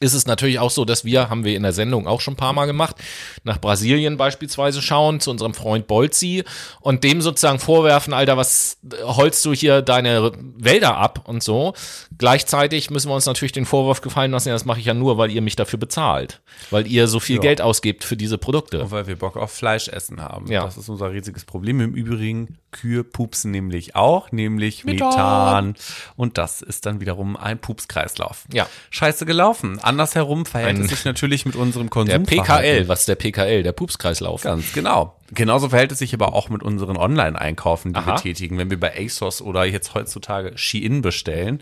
[0.00, 2.38] ist es natürlich auch so, dass wir, haben wir in der Sendung auch schon ein
[2.38, 2.96] paar Mal gemacht,
[3.44, 6.44] nach Brasilien beispielsweise schauen, zu unserem Freund Bolzi
[6.80, 11.74] und dem sozusagen vorwerfen, Alter, was holst du hier deine Wälder ab und so.
[12.16, 15.18] Gleichzeitig müssen wir uns natürlich den Vorwurf gefallen lassen, ja, das mache ich ja nur,
[15.18, 16.40] weil ihr mich dafür bezahlt,
[16.70, 17.42] weil ihr so viel Ja.
[17.42, 18.82] Geld ausgebt für diese Produkte.
[18.82, 20.50] Und weil wir Bock auf Fleisch essen haben.
[20.50, 20.64] Ja.
[20.64, 21.80] Das ist unser riesiges Problem.
[21.80, 25.08] Im Übrigen, Kühe pupsen nämlich auch, nämlich Methan.
[25.08, 25.74] Methan.
[26.16, 28.44] Und das ist dann wiederum ein Pupskreislauf.
[28.52, 28.66] Ja.
[28.90, 29.78] Scheiße gelaufen.
[29.80, 32.44] Andersherum verhält Ein- es sich natürlich mit unserem Der Konsumverhalten.
[32.44, 33.62] PKL, was ist der PKL?
[33.62, 34.42] Der Pupskreislauf.
[34.42, 35.16] Ganz genau.
[35.32, 38.06] Genauso verhält es sich aber auch mit unseren Online-Einkaufen, die Aha.
[38.12, 41.60] wir tätigen, wenn wir bei ASOS oder jetzt heutzutage Shein bestellen,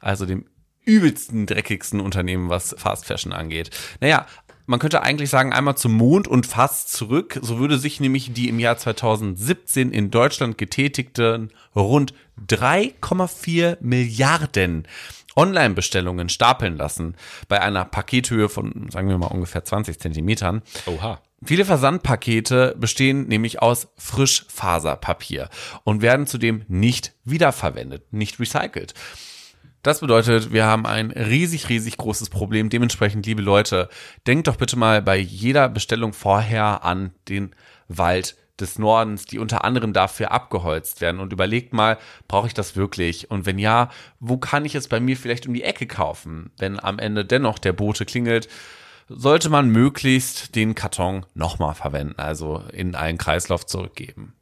[0.00, 0.46] also dem
[0.84, 3.70] übelsten, dreckigsten Unternehmen, was Fast Fashion angeht.
[4.00, 4.26] Naja,
[4.66, 7.38] man könnte eigentlich sagen, einmal zum Mond und fast zurück.
[7.40, 12.14] So würde sich nämlich die im Jahr 2017 in Deutschland getätigten rund
[12.48, 14.86] 3,4 Milliarden
[15.36, 17.14] Online-Bestellungen stapeln lassen
[17.48, 20.62] bei einer Pakethöhe von, sagen wir mal, ungefähr 20 Zentimetern.
[20.86, 21.20] Oha.
[21.44, 25.50] Viele Versandpakete bestehen nämlich aus Frischfaserpapier
[25.84, 28.94] und werden zudem nicht wiederverwendet, nicht recycelt.
[29.86, 32.70] Das bedeutet, wir haben ein riesig, riesig großes Problem.
[32.70, 33.88] Dementsprechend, liebe Leute,
[34.26, 37.54] denkt doch bitte mal bei jeder Bestellung vorher an den
[37.86, 42.74] Wald des Nordens, die unter anderem dafür abgeholzt werden und überlegt mal, brauche ich das
[42.74, 43.30] wirklich?
[43.30, 46.50] Und wenn ja, wo kann ich es bei mir vielleicht um die Ecke kaufen?
[46.58, 48.48] Wenn am Ende dennoch der Bote klingelt,
[49.08, 54.35] sollte man möglichst den Karton nochmal verwenden, also in einen Kreislauf zurückgeben.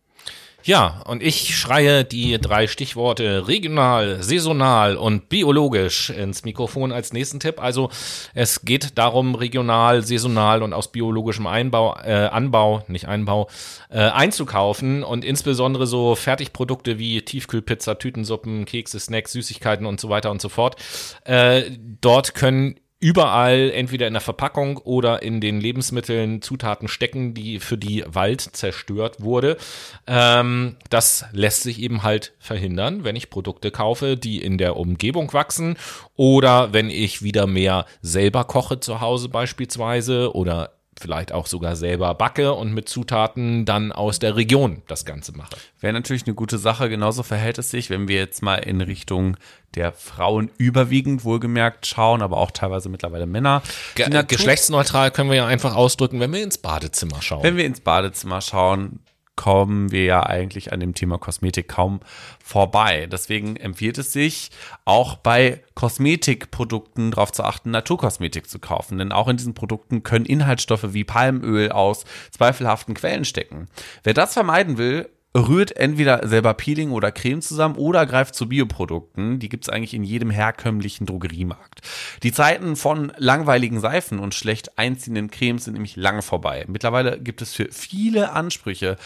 [0.66, 7.38] Ja, und ich schreie die drei Stichworte regional, saisonal und biologisch ins Mikrofon als nächsten
[7.38, 7.62] Tipp.
[7.62, 7.90] Also
[8.32, 13.50] es geht darum, regional, saisonal und aus biologischem Einbau, äh, Anbau, nicht Einbau,
[13.90, 20.30] äh, einzukaufen und insbesondere so Fertigprodukte wie Tiefkühlpizza, Tütensuppen, Kekse, Snacks, Süßigkeiten und so weiter
[20.30, 20.76] und so fort.
[21.24, 21.64] Äh,
[22.00, 27.76] dort können überall entweder in der Verpackung oder in den Lebensmitteln Zutaten stecken, die für
[27.76, 29.58] die Wald zerstört wurde.
[30.06, 35.34] Ähm, das lässt sich eben halt verhindern, wenn ich Produkte kaufe, die in der Umgebung
[35.34, 35.76] wachsen
[36.16, 42.14] oder wenn ich wieder mehr selber koche zu Hause beispielsweise oder vielleicht auch sogar selber
[42.14, 45.56] backe und mit Zutaten dann aus der Region das Ganze mache.
[45.80, 46.88] Wäre natürlich eine gute Sache.
[46.88, 49.36] Genauso verhält es sich, wenn wir jetzt mal in Richtung
[49.74, 53.62] der Frauen überwiegend wohlgemerkt schauen, aber auch teilweise mittlerweile Männer.
[53.94, 57.42] Ge geschlechtsneutral können wir ja einfach ausdrücken, wenn wir ins Badezimmer schauen.
[57.42, 59.00] Wenn wir ins Badezimmer schauen,
[59.36, 62.00] kommen wir ja eigentlich an dem Thema Kosmetik kaum
[62.42, 63.06] vorbei.
[63.10, 64.50] Deswegen empfiehlt es sich,
[64.84, 68.98] auch bei Kosmetikprodukten darauf zu achten, Naturkosmetik zu kaufen.
[68.98, 73.68] Denn auch in diesen Produkten können Inhaltsstoffe wie Palmöl aus zweifelhaften Quellen stecken.
[74.02, 79.40] Wer das vermeiden will, rührt entweder selber Peeling oder Creme zusammen oder greift zu Bioprodukten.
[79.40, 81.80] Die gibt es eigentlich in jedem herkömmlichen Drogeriemarkt.
[82.22, 86.64] Die Zeiten von langweiligen Seifen und schlecht einziehenden Cremes sind nämlich lange vorbei.
[86.68, 88.96] Mittlerweile gibt es für viele Ansprüche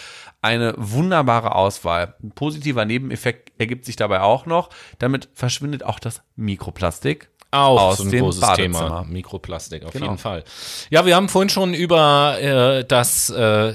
[0.42, 2.14] eine wunderbare Auswahl.
[2.22, 4.68] Ein positiver Nebeneffekt ergibt sich dabei auch noch.
[4.98, 8.78] Damit verschwindet auch das Mikroplastik auch aus so ein großes Badezimmer.
[8.78, 9.04] Thema.
[9.08, 10.06] Mikroplastik, auf genau.
[10.06, 10.44] jeden Fall.
[10.90, 13.74] Ja, wir haben vorhin schon über äh, das äh,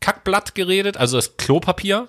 [0.00, 2.08] Kackblatt geredet, also das Klopapier.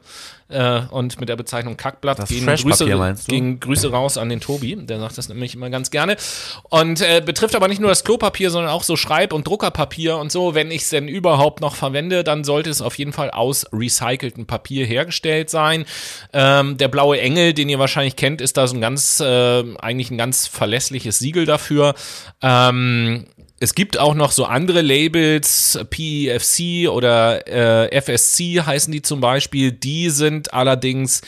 [0.52, 2.86] Äh, und mit der Bezeichnung Kackblatt das gehen Grüße,
[3.28, 6.18] gehen Grüße raus an den Tobi, der sagt das nämlich immer ganz gerne.
[6.64, 10.32] Und äh, betrifft aber nicht nur das Klopapier, sondern auch so Schreib- und Druckerpapier und
[10.32, 10.54] so.
[10.54, 14.46] Wenn ich es denn überhaupt noch verwende, dann sollte es auf jeden Fall aus recyceltem
[14.46, 15.86] Papier hergestellt sein.
[16.34, 20.12] Ähm, der blaue Engel, den ihr wahrscheinlich kennt, ist da so ein ganz, äh, eigentlich
[20.12, 21.96] ein ganz verlässliches Siegel dafür.
[22.42, 23.26] Ähm,
[23.62, 29.72] es gibt auch noch so andere Labels, PEFC oder äh, FSC heißen die zum Beispiel.
[29.72, 31.22] Die sind allerdings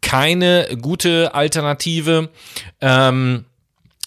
[0.00, 2.30] keine gute Alternative.
[2.80, 3.44] Ähm,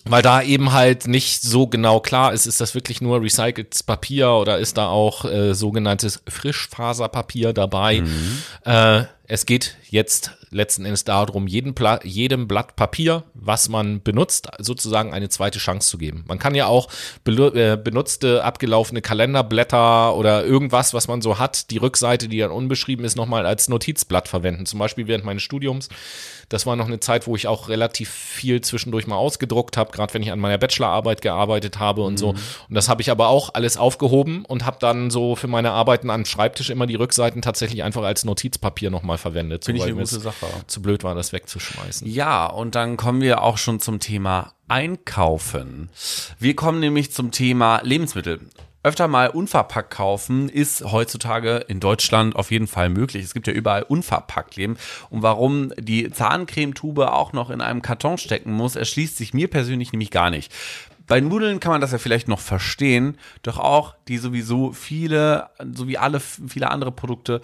[0.06, 4.32] weil da eben halt nicht so genau klar ist, ist das wirklich nur recyceltes Papier
[4.32, 8.02] oder ist da auch äh, sogenanntes Frischfaserpapier dabei.
[8.02, 8.42] Mhm.
[8.64, 14.48] Äh, es geht jetzt letzten Endes darum, jedem, Pla jedem Blatt Papier, was man benutzt,
[14.60, 16.24] sozusagen eine zweite Chance zu geben.
[16.28, 16.90] Man kann ja auch
[17.26, 23.06] äh, benutzte, abgelaufene Kalenderblätter oder irgendwas, was man so hat, die Rückseite, die dann unbeschrieben
[23.06, 24.66] ist, nochmal als Notizblatt verwenden.
[24.66, 25.90] Zum Beispiel während meines Studiums.
[26.50, 30.14] Das war noch eine Zeit, wo ich auch relativ viel zwischendurch mal ausgedruckt habe, gerade
[30.14, 32.18] wenn ich an meiner Bachelorarbeit gearbeitet habe und mhm.
[32.18, 32.30] so.
[32.30, 36.10] Und das habe ich aber auch alles aufgehoben und habe dann so für meine Arbeiten
[36.10, 39.66] am Schreibtisch immer die Rückseiten tatsächlich einfach als Notizpapier nochmal verwendet.
[39.66, 40.46] Finde so, ich eine gute Sache.
[40.68, 42.08] Zu blöd war, das wegzuschmeißen.
[42.08, 45.90] Ja, und dann kommen wir auch schon zum Thema Einkaufen.
[46.40, 48.40] Wir kommen nämlich zum Thema Lebensmittel
[48.88, 53.26] öfter mal unverpackt kaufen ist heutzutage in Deutschland auf jeden Fall möglich.
[53.26, 54.78] Es gibt ja überall unverpackt Leben.
[55.10, 59.92] Und warum die Zahncremetube auch noch in einem Karton stecken muss, erschließt sich mir persönlich
[59.92, 60.54] nämlich gar nicht.
[61.06, 65.88] Bei Nudeln kann man das ja vielleicht noch verstehen, doch auch die sowieso viele, so
[65.88, 67.42] wie alle viele andere Produkte,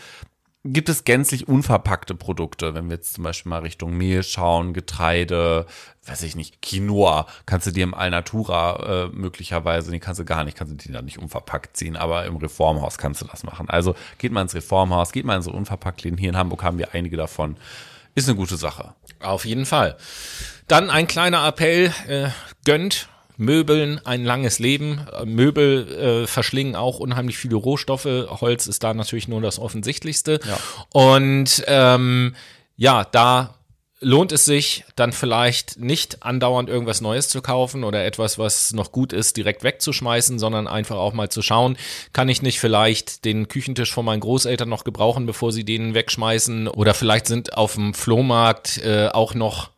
[0.66, 5.66] gibt es gänzlich unverpackte Produkte, wenn wir jetzt zum Beispiel mal Richtung Mehl schauen, Getreide,
[6.06, 10.46] weiß ich nicht, Quinoa, kannst du dir im Alnatura äh, möglicherweise, nee, kannst du gar
[10.46, 13.70] nicht, kannst du die da nicht unverpackt ziehen, aber im Reformhaus kannst du das machen.
[13.70, 16.18] Also geht mal ins Reformhaus, geht mal in so Unverpacktläden.
[16.18, 17.58] Hier in Hamburg haben wir einige davon.
[18.16, 18.94] Ist eine gute Sache.
[19.22, 19.98] Auf jeden Fall.
[20.68, 22.30] Dann ein kleiner Appell, äh,
[22.64, 25.06] gönnt Möbeln ein langes Leben.
[25.26, 28.06] Möbel äh, verschlingen auch unheimlich viele Rohstoffe.
[28.06, 30.40] Holz ist da natürlich nur das Offensichtlichste.
[30.48, 30.60] Ja.
[30.92, 32.36] Und ähm,
[32.76, 33.56] ja, da
[34.04, 38.92] lohnt es sich dann vielleicht nicht andauernd irgendwas Neues zu kaufen oder etwas, was noch
[38.92, 41.78] gut ist, direkt wegzuschmeißen, sondern einfach auch mal zu schauen,
[42.12, 46.68] kann ich nicht vielleicht den Küchentisch von meinen Großeltern noch gebrauchen, bevor sie den wegschmeißen
[46.68, 49.73] oder vielleicht sind auf dem Flohmarkt äh, auch noch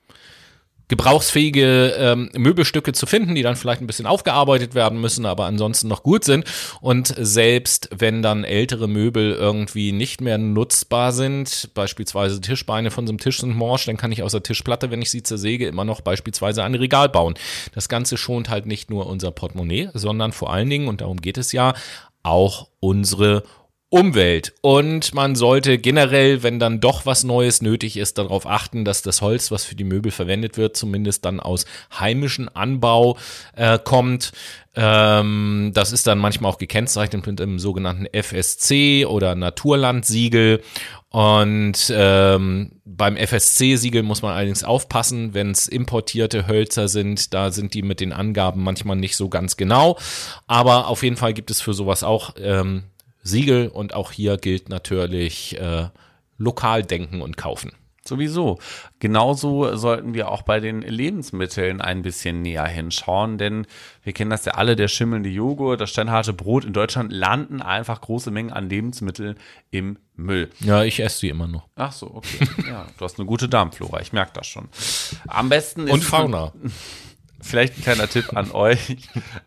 [0.88, 5.88] gebrauchsfähige ähm, Möbelstücke zu finden, die dann vielleicht ein bisschen aufgearbeitet werden müssen, aber ansonsten
[5.88, 6.46] noch gut sind.
[6.82, 13.12] Und selbst wenn dann ältere Möbel irgendwie nicht mehr nutzbar sind, beispielsweise Tischbeine von so
[13.12, 15.86] einem Tisch sind morsch, dann kann ich aus der Tischplatte, wenn ich sie zersäge, immer
[15.86, 17.36] noch beispielsweise ein Regal bauen.
[17.74, 21.38] Das Ganze schont halt nicht nur unser Portemonnaie, sondern vor allen Dingen, und darum geht
[21.38, 21.74] es ja,
[22.24, 23.44] auch unsere
[23.90, 24.54] Umwelt.
[24.62, 29.22] Und man sollte generell, wenn dann doch was Neues nötig ist, darauf achten, dass das
[29.22, 31.66] Holz, was für die Möbel verwendet wird, zumindest dann aus
[31.98, 33.18] heimischem Anbau
[33.56, 34.32] äh, kommt.
[34.76, 40.62] Ähm, das ist dann manchmal auch gekennzeichnet mit einem sogenannten FSC oder Naturlandsiegel.
[41.10, 47.74] Und ähm, beim FSC-Siegel muss man allerdings aufpassen, wenn es importierte Hölzer sind, da sind
[47.74, 49.98] die mit den Angaben manchmal nicht so ganz genau.
[50.48, 52.84] Aber auf jeden Fall gibt es für sowas auch ähm,
[53.26, 55.90] Siegel und auch hier gilt natürlich äh,
[56.38, 57.72] lokal denken und kaufen.
[58.08, 58.60] Sowieso.
[59.00, 63.66] Genauso sollten wir auch bei den Lebensmitteln ein bisschen näher hinschauen, denn
[64.04, 68.02] wir kennen das ja alle, der schimmelnde Joghurt, das steinharte Brot in Deutschland landen einfach
[68.02, 69.38] große Mengen an Lebensmitteln
[69.72, 70.52] im Müll.
[70.60, 71.68] Ja, ich esse sie immer noch.
[71.76, 72.48] Ach so, okay.
[72.68, 74.70] ja, du hast eine gute Darmflora, ich merke das schon.
[75.26, 76.54] Am besten ist Und Fauna.
[77.42, 78.98] Vielleicht ein kleiner Tipp an euch.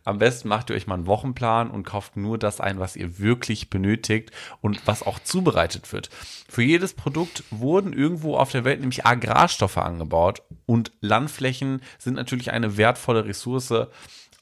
[0.04, 3.18] Am besten macht ihr euch mal einen Wochenplan und kauft nur das ein, was ihr
[3.18, 4.30] wirklich benötigt
[4.60, 6.10] und was auch zubereitet wird.
[6.48, 12.52] Für jedes Produkt wurden irgendwo auf der Welt nämlich Agrarstoffe angebaut und Landflächen sind natürlich
[12.52, 13.88] eine wertvolle Ressource,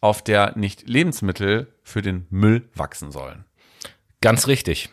[0.01, 3.45] auf der nicht Lebensmittel für den Müll wachsen sollen.
[4.21, 4.91] Ganz richtig.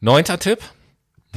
[0.00, 0.58] Neunter Tipp.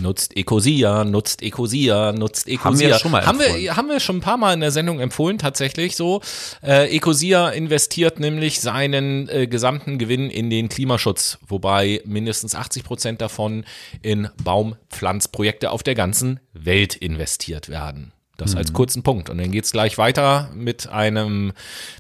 [0.02, 2.66] Nutzt Ecosia, nutzt Ecosia, nutzt Ecosia.
[2.66, 3.62] Haben wir schon mal haben empfohlen.
[3.62, 6.22] wir, haben wir schon ein paar Mal in der Sendung empfohlen, tatsächlich so.
[6.64, 13.22] Äh, Ecosia investiert nämlich seinen äh, gesamten Gewinn in den Klimaschutz, wobei mindestens 80 Prozent
[13.22, 13.66] davon
[14.02, 18.14] in Baumpflanzprojekte auf der ganzen Welt investiert werden.
[18.38, 18.58] Das Mhm.
[18.60, 19.30] als kurzen Punkt.
[19.30, 21.52] Und dann geht's gleich weiter mit einem,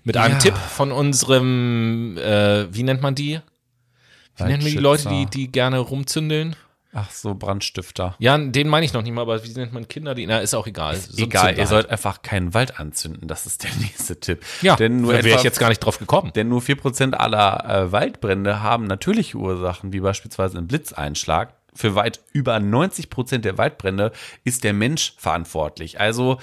[0.05, 0.39] mit einem Ja.
[0.39, 3.41] Tipp von unserem, äh, wie nennt man die?
[4.37, 6.55] Wie nennen wir die Leute, die, die gerne rumzündeln?
[6.91, 8.15] Ach so, Brandstifter.
[8.17, 10.55] Ja, den meine ich noch nicht mal, aber wie nennt man Kinder, die, na, ist
[10.55, 10.95] auch egal.
[10.95, 11.67] So ein Egal, ihr halt.
[11.67, 13.27] sollt einfach keinen Wald anzünden.
[13.27, 14.43] Das ist der nächste Tipp.
[14.61, 16.31] Ja, denn nur da wäre ich jetzt gar nicht drauf gekommen.
[16.33, 21.53] denn nur 4% aller äh, Waldbrände haben natürliche Ursachen, wie beispielsweise ein Blitzeinschlag.
[21.75, 24.11] Für weit über 90% der Waldbrände
[24.43, 25.99] ist der Mensch verantwortlich.
[25.99, 26.39] Also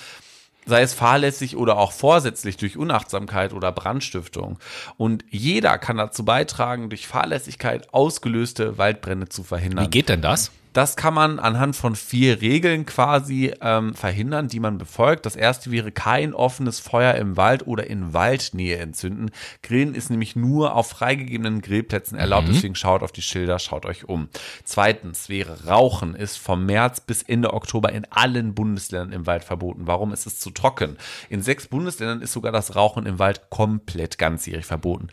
[0.67, 4.59] sei es fahrlässig oder auch vorsätzlich durch Unachtsamkeit oder Brandstiftung.
[4.97, 9.87] Und jeder kann dazu beitragen, durch Fahrlässigkeit ausgelöste Waldbrände zu verhindern.
[9.87, 10.51] Wie geht denn das?
[10.77, 15.24] Das kann man anhand von vier Regeln quasi ähm, verhindern, die man befolgt.
[15.24, 19.31] Das erste wäre kein offenes Feuer im Wald oder in Waldnähe entzünden.
[19.62, 24.07] Grillen ist nämlich nur auf freigegebenen Grillplätzen erlaubt, deswegen schaut auf die Schilder, schaut euch
[24.07, 24.29] um.
[24.64, 29.87] Zweitens wäre Rauchen ist vom März bis Ende Oktober in allen Bundesländern im Wald verboten.
[29.87, 30.99] Warum ist es zu trocken?
[31.31, 35.09] In sechs Bundesländern ist sogar das Rauchen im Wald komplett ganzjährig verboten.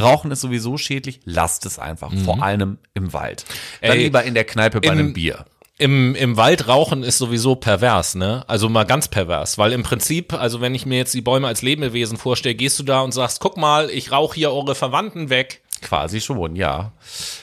[0.00, 3.44] Rauchen ist sowieso schädlich, lasst es einfach, vor allem im Wald.
[3.82, 5.44] Dann Ey, lieber in der Kneipe bei in- einem Bier.
[5.78, 8.44] Im, Im Wald rauchen ist sowieso pervers, ne?
[8.46, 11.62] Also mal ganz pervers, weil im Prinzip, also wenn ich mir jetzt die Bäume als
[11.62, 15.61] Lebewesen vorstelle, gehst du da und sagst, guck mal, ich rauche hier eure Verwandten weg.
[15.82, 16.92] Quasi schon, ja.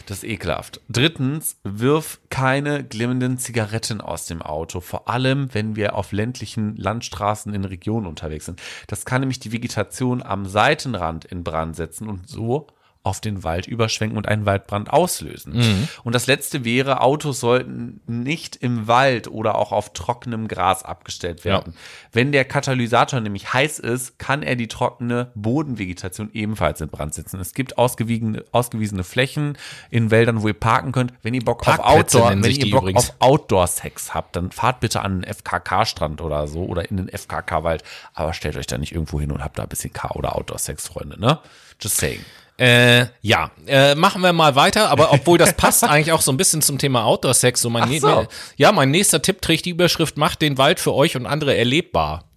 [0.07, 0.81] Das ist ekelhaft.
[0.89, 4.79] Drittens, wirf keine glimmenden Zigaretten aus dem Auto.
[4.79, 8.61] Vor allem, wenn wir auf ländlichen Landstraßen in Regionen unterwegs sind.
[8.87, 12.67] Das kann nämlich die Vegetation am Seitenrand in Brand setzen und so
[13.09, 15.87] auf den Wald überschwenken und einen Waldbrand auslösen.
[16.03, 21.43] Und das letzte wäre, Autos sollten nicht im Wald oder auch auf trockenem Gras abgestellt
[21.43, 21.73] werden.
[22.11, 27.39] Wenn der Katalysator nämlich heiß ist, kann er die trockene Bodenvegetation ebenfalls in Brand setzen.
[27.39, 29.57] Es gibt ausgewiesene, ausgewiesene Flächen
[29.89, 31.13] in Wäldern, wo ihr parken könnt.
[31.23, 33.09] Wenn ihr Bock auf Parkplätze Outdoor, nennen wenn sich ihr die Bock übrigens.
[33.09, 37.83] auf Outdoor-Sex habt, dann fahrt bitte an den FKK-Strand oder so oder in den FKK-Wald.
[38.13, 40.87] Aber stellt euch da nicht irgendwo hin und habt da ein bisschen K- oder Outdoor-Sex,
[40.87, 41.39] Freunde, ne?
[41.81, 42.23] Just saying.
[42.59, 46.37] Äh, ja, äh, machen wir mal weiter, aber obwohl das passt eigentlich auch so ein
[46.37, 47.61] bisschen zum Thema Outdoor-Sex.
[47.61, 48.27] So mein so.
[48.57, 52.28] Ja, mein nächster Tipp trägt die Überschrift, macht den Wald für euch und andere erlebbar.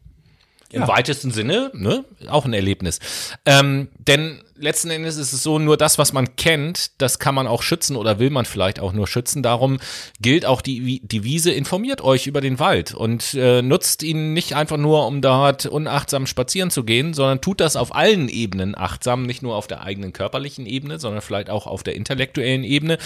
[0.72, 0.88] Im Ja.
[0.88, 2.04] weitesten Sinne, ne?
[2.28, 2.98] Auch ein Erlebnis.
[3.44, 7.46] Ähm, denn letzten Endes ist es so, nur das, was man kennt, das kann man
[7.46, 9.42] auch schützen oder will man vielleicht auch nur schützen.
[9.42, 9.78] Darum
[10.20, 14.76] gilt auch die Devise, informiert euch über den Wald und äh, nutzt ihn nicht einfach
[14.76, 19.42] nur, um dort unachtsam spazieren zu gehen, sondern tut das auf allen Ebenen achtsam, nicht
[19.42, 22.98] nur auf der eigenen körperlichen Ebene, sondern vielleicht auch auf der intellektuellen Ebene,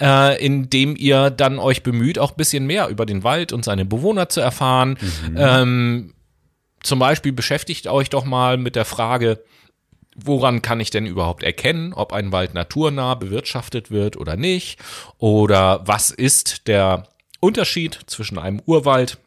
[0.00, 3.84] äh, indem ihr dann euch bemüht, auch ein bisschen mehr über den Wald und seine
[3.86, 4.98] Bewohner zu erfahren.
[5.36, 6.12] Ähm,
[6.82, 9.42] zum Beispiel beschäftigt euch doch mal mit der Frage,
[10.14, 14.78] woran kann ich denn überhaupt erkennen, ob ein Wald naturnah bewirtschaftet wird oder nicht?
[15.18, 17.08] Oder was ist der
[17.40, 19.18] Unterschied zwischen einem Urwald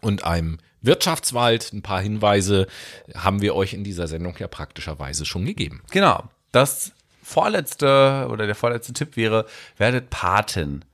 [0.00, 1.72] und einem Wirtschaftswald?
[1.72, 2.66] Ein paar Hinweise
[3.14, 5.82] haben wir euch in dieser Sendung ja praktischerweise schon gegeben.
[5.90, 6.24] Genau.
[6.52, 10.84] Das vorletzte oder der vorletzte Tipp wäre, werdet Paten.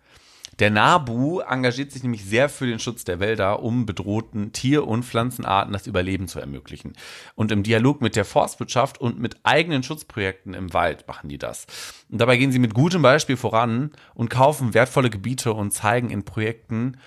[0.59, 5.05] Der NABU engagiert sich nämlich sehr für den Schutz der Wälder, um bedrohten Tier- und
[5.05, 6.93] Pflanzenarten das Überleben zu ermöglichen.
[7.35, 11.67] Und im Dialog mit der Forstwirtschaft und mit eigenen Schutzprojekten im Wald machen die das.
[12.09, 16.25] Und dabei gehen sie mit gutem Beispiel voran und kaufen wertvolle Gebiete und zeigen in
[16.25, 16.99] Projekten,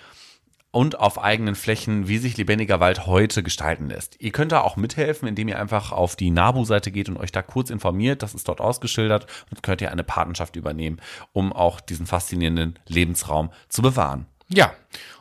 [0.70, 4.16] und auf eigenen Flächen, wie sich lebendiger Wald heute gestalten lässt.
[4.20, 7.42] Ihr könnt da auch mithelfen, indem ihr einfach auf die NABU-Seite geht und euch da
[7.42, 8.22] kurz informiert.
[8.22, 11.00] Das ist dort ausgeschildert und könnt ihr eine Patenschaft übernehmen,
[11.32, 14.26] um auch diesen faszinierenden Lebensraum zu bewahren.
[14.48, 14.72] Ja,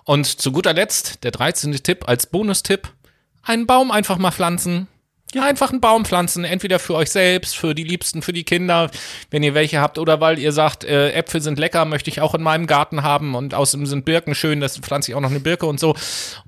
[0.04, 1.72] und zu guter Letzt der 13.
[1.84, 2.94] Tipp als Bonustipp.
[3.44, 4.88] Einen Baum einfach mal pflanzen.
[5.34, 8.90] Ja, einfach einen Baum pflanzen, entweder für euch selbst, für die Liebsten, für die Kinder,
[9.30, 12.34] wenn ihr welche habt, oder weil ihr sagt, äh, Äpfel sind lecker, möchte ich auch
[12.34, 15.42] in meinem Garten haben und außerdem sind Birken schön, das pflanze ich auch noch eine
[15.42, 15.96] Birke und so.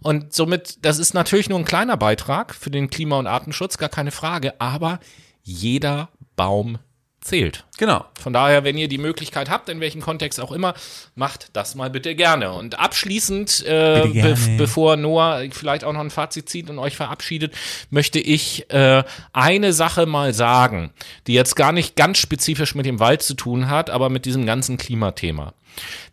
[0.02, 3.90] Und somit, das ist natürlich nur ein kleiner Beitrag für den Klima- und Artenschutz, gar
[3.90, 5.00] keine Frage, aber
[5.44, 6.78] jeder Baum
[7.20, 7.66] zählt.
[7.80, 8.04] Genau.
[8.20, 10.74] Von daher, wenn ihr die Möglichkeit habt, in welchem Kontext auch immer,
[11.16, 12.52] macht das mal bitte gerne.
[12.52, 17.54] Und abschließend, äh, be bevor Noah vielleicht auch noch ein Fazit zieht und euch verabschiedet,
[17.90, 20.92] möchte ich äh, eine Sache mal sagen,
[21.26, 24.46] die jetzt gar nicht ganz spezifisch mit dem Wald zu tun hat, aber mit diesem
[24.46, 25.54] ganzen Klimathema.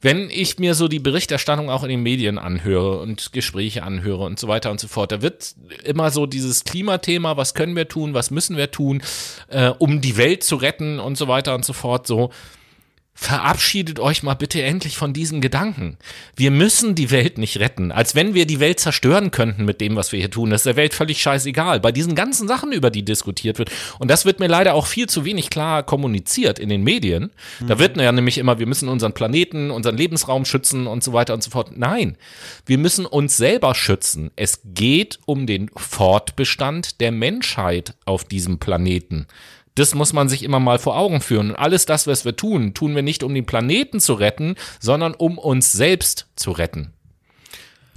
[0.01, 4.39] Wenn ich mir so die Berichterstattung auch in den Medien anhöre und Gespräche anhöre und
[4.39, 5.55] so weiter und so fort, da wird
[5.85, 9.03] immer so dieses Klimathema, was können wir tun, was müssen wir tun,
[9.49, 12.31] äh, um die Welt zu retten und so weiter und so fort, so
[13.19, 15.97] verabschiedet euch mal bitte endlich von diesen Gedanken.
[16.37, 17.91] Wir müssen die Welt nicht retten.
[17.91, 20.51] Als wenn wir die Welt zerstören könnten mit dem, was wir hier tun.
[20.51, 21.81] Das ist der Welt völlig scheißegal.
[21.81, 23.71] Bei diesen ganzen Sachen, über die diskutiert wird.
[23.99, 27.31] Und das wird mir leider auch viel zu wenig klar kommuniziert in den Medien.
[27.67, 31.33] Da wird ja nämlich immer, wir müssen unseren Planeten, unseren Lebensraum schützen und so weiter
[31.33, 31.71] und so fort.
[31.75, 32.19] Nein,
[32.67, 34.31] wir müssen uns selber schützen.
[34.37, 39.27] Es geht um den Fortbestand der Menschheit auf diesem Planeten.
[39.77, 41.51] Das muss man sich immer mal vor Augen führen.
[41.51, 45.14] Und alles das, was wir tun, tun wir nicht, um den Planeten zu retten, sondern
[45.14, 46.93] um uns selbst zu retten.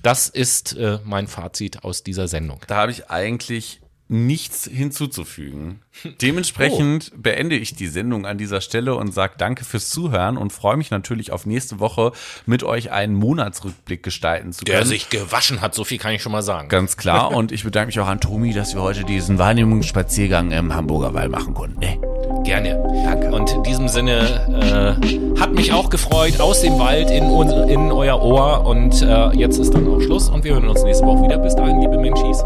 [0.03, 2.61] Das ist äh, mein Fazit aus dieser Sendung.
[2.67, 5.81] Da habe ich eigentlich nichts hinzuzufügen.
[6.19, 10.77] Dementsprechend beende ich die Sendung an dieser Stelle und sage danke fürs Zuhören und freue
[10.77, 12.11] mich natürlich auf nächste Woche
[12.47, 14.77] mit euch einen Monatsrückblick gestalten zu können.
[14.77, 16.69] Der sich gewaschen hat, so viel kann ich schon mal sagen.
[16.69, 17.31] Ganz klar.
[17.35, 21.29] Und ich bedanke mich auch an Tomi, dass wir heute diesen Wahrnehmungsspaziergang im Hamburger Wall
[21.29, 21.81] machen konnten.
[21.83, 21.99] Ey.
[22.43, 22.81] Gerne.
[23.05, 23.31] Danke.
[23.31, 27.25] Und in diesem Sinne äh, hat mich auch gefreut, aus dem Wald in,
[27.69, 28.65] in euer Ohr.
[28.65, 31.37] Und äh, jetzt ist dann auch Schluss und wir hören uns nächste Woche wieder.
[31.37, 32.43] Bis dahin, liebe Menschis.